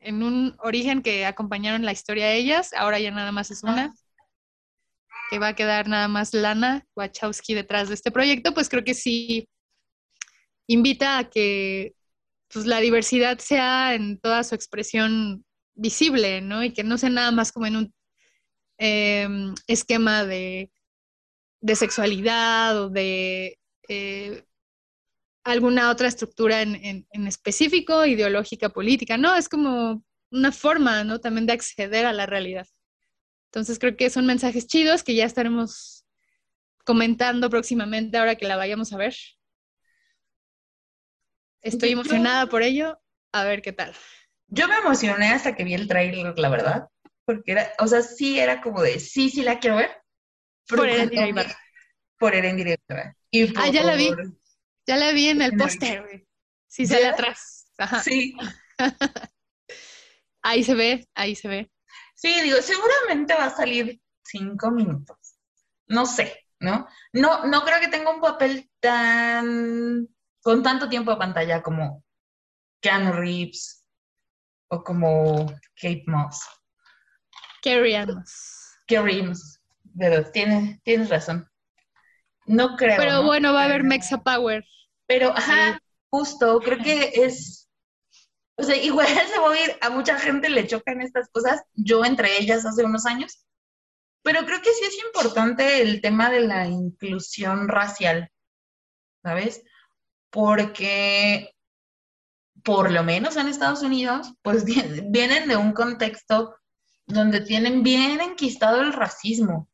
[0.01, 3.95] en un origen que acompañaron la historia de ellas, ahora ya nada más es una,
[5.31, 8.95] que va a quedar nada más Lana Wachowski detrás de este proyecto, pues creo que
[8.95, 9.49] sí
[10.67, 11.95] invita a que
[12.53, 15.45] pues la diversidad sea en toda su expresión
[15.75, 16.63] visible, ¿no?
[16.63, 17.95] Y que no sea nada más como en un
[18.85, 20.73] em, esquema de,
[21.75, 23.57] sexualidad o de
[23.89, 24.45] eh,
[25.45, 29.37] alguna otra estructura en, específico, ideológica, política, ¿no?
[29.37, 31.21] Es como una forma, ¿no?
[31.21, 32.67] También de acceder a la realidad.
[33.53, 36.05] Entonces creo que son mensajes chidos que ya estaremos
[36.85, 39.15] comentando próximamente ahora que la vayamos a ver.
[41.61, 42.99] Estoy emocionada por ello.
[43.31, 43.95] A ver qué tal.
[44.49, 46.89] Yo me emocioné hasta que vi el trailer, la verdad.
[47.25, 49.91] Porque era, o sea, sí era como de, sí, sí la quiero ver.
[50.69, 51.59] Por Erendira Ibarra.
[52.19, 53.17] Por Erendira Ibarra.
[53.57, 54.11] ah, ya la vi.
[54.87, 56.27] Ya la vi en el póster, güey.
[56.67, 57.67] Sí, sale atrás.
[58.03, 58.35] Sí.
[60.43, 61.71] ahí se ve, ahí se ve.
[62.15, 65.17] Sí, digo, seguramente va a salir cinco minutos.
[65.89, 66.87] No sé, ¿no?
[67.13, 70.09] No, no creo que tenga un papel tan
[70.43, 72.05] con tanto tiempo de pantalla como
[72.81, 73.85] Keanu Reeves
[74.69, 75.47] o como
[75.77, 76.41] Kate Moss.
[78.87, 79.61] Carrie Moss,
[79.99, 81.49] pero tienes, tienes razón.
[82.47, 82.97] No creo.
[82.99, 84.65] Pero bueno, va a haber Mexa Power.
[85.07, 87.69] Pero, ajá, justo, creo que es.
[88.57, 92.05] O sea, igual se va a oír, a mucha gente le chocan estas cosas, yo
[92.05, 93.45] entre ellas hace unos años,
[94.23, 98.31] pero creo que sí es importante el tema de la inclusión racial,
[99.23, 99.63] ¿sabes?
[100.33, 101.55] porque
[102.65, 104.65] por lo menos en Estados Unidos, pues
[105.11, 106.57] vienen de un contexto
[107.07, 109.69] donde tienen bien enquistado el racismo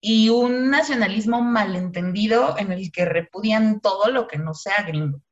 [0.00, 5.22] y un nacionalismo malentendido en el que repudian todo lo que no sea gringo.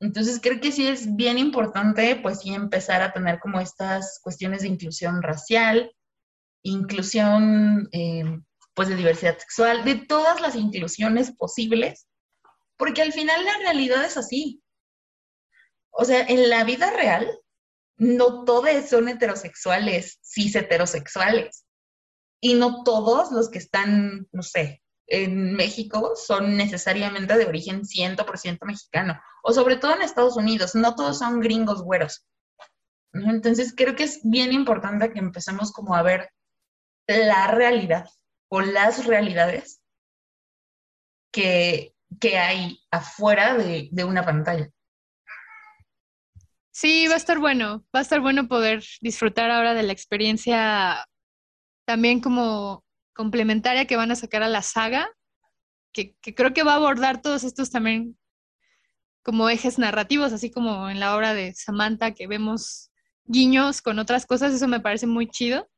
[0.00, 4.62] Entonces creo que sí es bien importante, pues sí, empezar a tener como estas cuestiones
[4.62, 5.94] de inclusión racial,
[6.62, 8.40] inclusión, eh,
[8.74, 12.08] pues de diversidad sexual, de todas las inclusiones posibles
[12.76, 14.62] porque al final la realidad es así.
[15.90, 17.26] O sea, en la vida real,
[17.96, 21.64] no todos son heterosexuales, cis heterosexuales.
[22.40, 28.58] Y no todos los que están, no sé, en México son necesariamente de origen 100%
[28.66, 29.20] mexicano.
[29.42, 32.26] O sobre todo en Estados Unidos, no todos son gringos güeros.
[33.12, 36.30] Entonces creo que es bien importante que empecemos como a ver
[37.06, 38.08] la realidad
[38.48, 39.80] o las realidades
[41.30, 44.70] que que hay afuera de, una pantalla.
[46.76, 51.06] Sí, va a estar bueno, va a estar bueno poder disfrutar ahora de la experiencia
[51.84, 55.08] también como complementaria que van a sacar a la saga,
[55.92, 58.18] que, creo que va a abordar todos estos también
[59.22, 62.90] como ejes narrativos, así como en la obra de Samantha que vemos
[63.24, 65.70] guiños con otras cosas, eso me parece muy chido.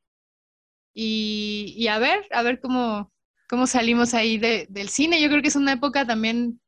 [0.95, 3.13] Y, a ver, a ver cómo,
[3.47, 5.21] cómo salimos ahí del cine.
[5.21, 6.59] Yo creo que es una época también,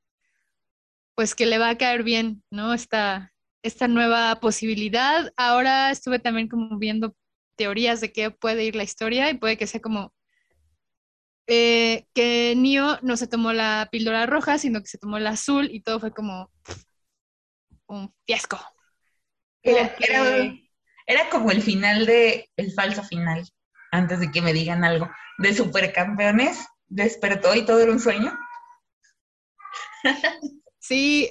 [1.15, 2.75] pues que le va a caer bien, ¿no?
[2.75, 3.33] Esta,
[3.63, 5.31] esta nueva posibilidad.
[5.37, 7.15] Ahora estuve también como viendo
[7.55, 10.13] teorías de qué puede ir la historia y puede que sea como
[11.47, 15.69] eh, que Neo no se tomó la píldora roja, sino que se tomó la azul
[15.71, 16.51] y todo fue como
[17.87, 18.59] un fiasco.
[19.63, 23.43] Era, como el final de, el falso final,
[23.91, 28.37] antes de que me digan algo, de supercampeones, despertó y todo era un sueño.
[30.77, 31.29] Sí,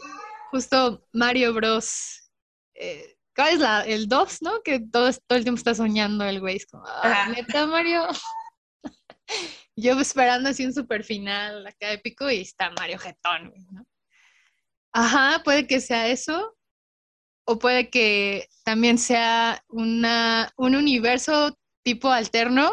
[0.50, 2.30] justo Mario Bros.
[2.74, 4.62] Eh, ¿Cuál es la, el 2, no?
[4.62, 6.56] Que todo, todo el tiempo está soñando el güey.
[6.56, 8.06] Es como, ah, neta, Mario.
[9.76, 13.86] Yo esperando así un super final acá épico y está Mario Getón, ¿no?
[14.92, 16.56] Ajá, puede que sea eso.
[17.44, 22.70] O puede que también sea una, un universo tipo alterno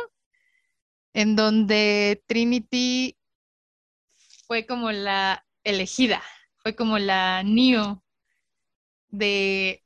[1.13, 3.17] en donde Trinity
[4.47, 6.21] fue como la elegida,
[6.65, 8.03] fue como la Neo
[9.09, 9.83] de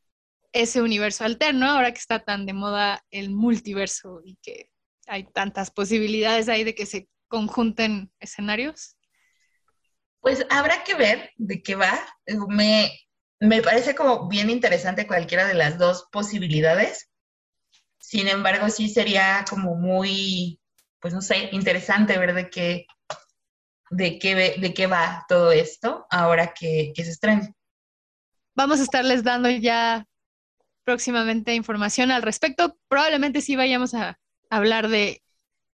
[0.53, 4.71] ese universo alterno, ahora que está tan de moda el multiverso y que
[5.05, 8.95] hay tantas posibilidades ahí de que se conjunten escenarios?
[10.21, 11.99] Pues habrá que ver de qué va.
[12.47, 12.89] Me,
[13.41, 17.09] me parece como bien interesante cualquiera de las dos posibilidades.
[17.99, 20.61] Sin embargo, sí sería como muy,
[21.01, 22.85] pues no sé, interesante ver de qué,
[23.89, 27.53] de qué, de qué va todo esto ahora que, que se estrene.
[28.55, 30.05] Vamos a estarles dando ya
[30.83, 32.77] próximamente información al respecto.
[32.87, 34.19] Probablemente sí vayamos a
[34.49, 35.23] hablar de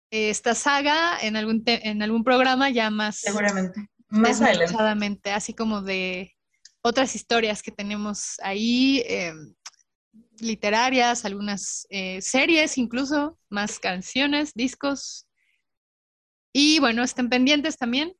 [0.09, 3.17] esta saga en algún, en algún programa ya más...
[3.17, 3.87] Seguramente.
[4.09, 5.31] Más adelante.
[5.31, 6.35] Así como de
[6.81, 9.55] otras historias que tenemos ahí, em,
[10.39, 15.25] literarias, algunas eh, series incluso, más canciones, discos.
[16.53, 18.15] Y bueno, estén pendientes también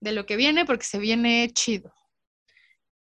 [0.00, 1.92] de lo que viene porque se viene chido.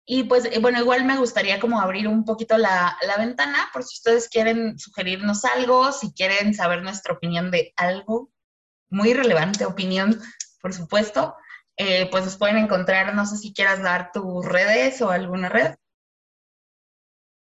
[0.08, 3.96] Y pues, eh, bueno, igual me gustaría como abrir un poquito la, ventana por si
[3.96, 8.32] ustedes quieren sugerirnos algo, si quieren saber nuestra opinión de algo,
[8.90, 10.22] muy relevante opinión,
[10.62, 11.36] por supuesto,
[11.78, 15.76] eh, pues nos pueden encontrar, no sé si quieras dar tus redes o alguna red.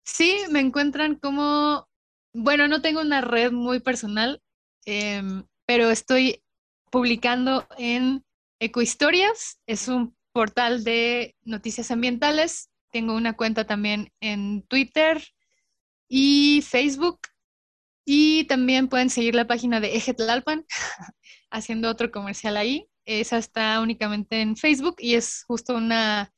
[0.05, 1.89] Sí, me encuentran como,
[2.33, 4.41] bueno, no tengo una red muy personal,
[4.85, 6.41] em, pero estoy
[6.91, 8.23] publicando en
[8.59, 12.69] Ecohistorias, es un portal de noticias ambientales.
[12.91, 15.23] Tengo una cuenta también en Twitter
[16.07, 17.19] y Facebook.
[18.05, 20.65] Y también pueden seguir la página de Eje Tlalpan,
[21.51, 22.87] haciendo otro comercial ahí.
[23.05, 26.31] Esa está únicamente en Facebook y es justo una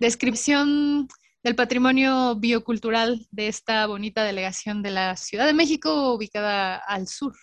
[0.00, 1.08] descripción
[1.42, 7.34] del patrimonio biocultural de esta bonita delegación de la Ciudad de México ubicada al sur.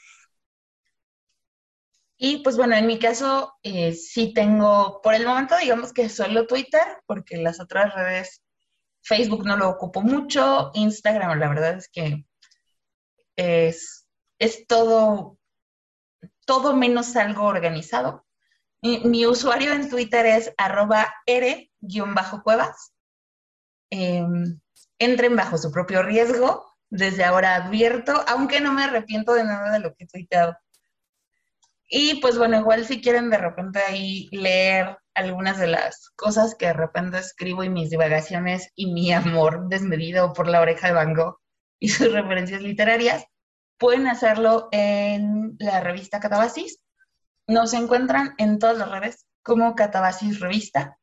[2.23, 6.45] Y pues bueno, en mi caso eh, sí tengo, por el momento digamos que solo
[6.45, 8.43] Twitter, porque las otras redes,
[9.01, 12.23] Facebook no lo ocupo mucho, Instagram la verdad es que
[13.35, 14.07] es,
[14.37, 15.39] es todo,
[16.45, 18.23] todo menos algo organizado.
[18.83, 22.93] Mi, usuario en Twitter es arroba r-cuevas.
[23.89, 24.59] Em,
[24.99, 29.79] entren bajo su propio riesgo, desde ahora advierto, aunque no me arrepiento de nada de
[29.79, 30.55] lo que he tuiteado.
[31.93, 36.67] Y pues bueno, igual si quieren de repente ahí leer algunas de las cosas que
[36.67, 41.13] de repente escribo y mis divagaciones y mi amor desmedido por la oreja de Van
[41.13, 41.37] Gogh
[41.81, 43.25] y sus referencias literarias,
[43.77, 46.79] pueden hacerlo en la revista Catabasis.
[47.47, 50.97] Nos encuentran en todas las redes como Catabasis Revista.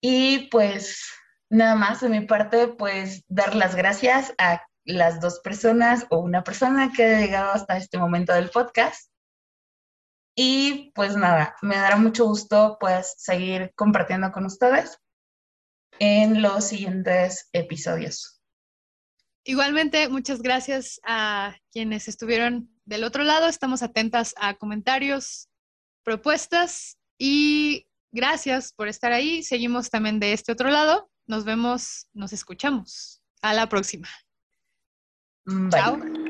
[0.00, 1.04] Y pues
[1.50, 6.42] nada más de mi parte, pues dar las gracias a las dos personas o una
[6.42, 9.10] persona que ha llegado hasta este momento del podcast.
[10.34, 14.98] Y pues nada, me dará mucho gusto pues seguir compartiendo con ustedes
[15.98, 18.40] en los siguientes episodios.
[19.44, 23.48] Igualmente, muchas gracias a quienes estuvieron del otro lado.
[23.48, 25.48] Estamos atentas a comentarios,
[26.04, 29.42] propuestas y gracias por estar ahí.
[29.42, 31.10] Seguimos también de este otro lado.
[31.26, 33.22] Nos vemos, nos escuchamos.
[33.42, 34.08] A la próxima.
[35.46, 36.29] 唔明。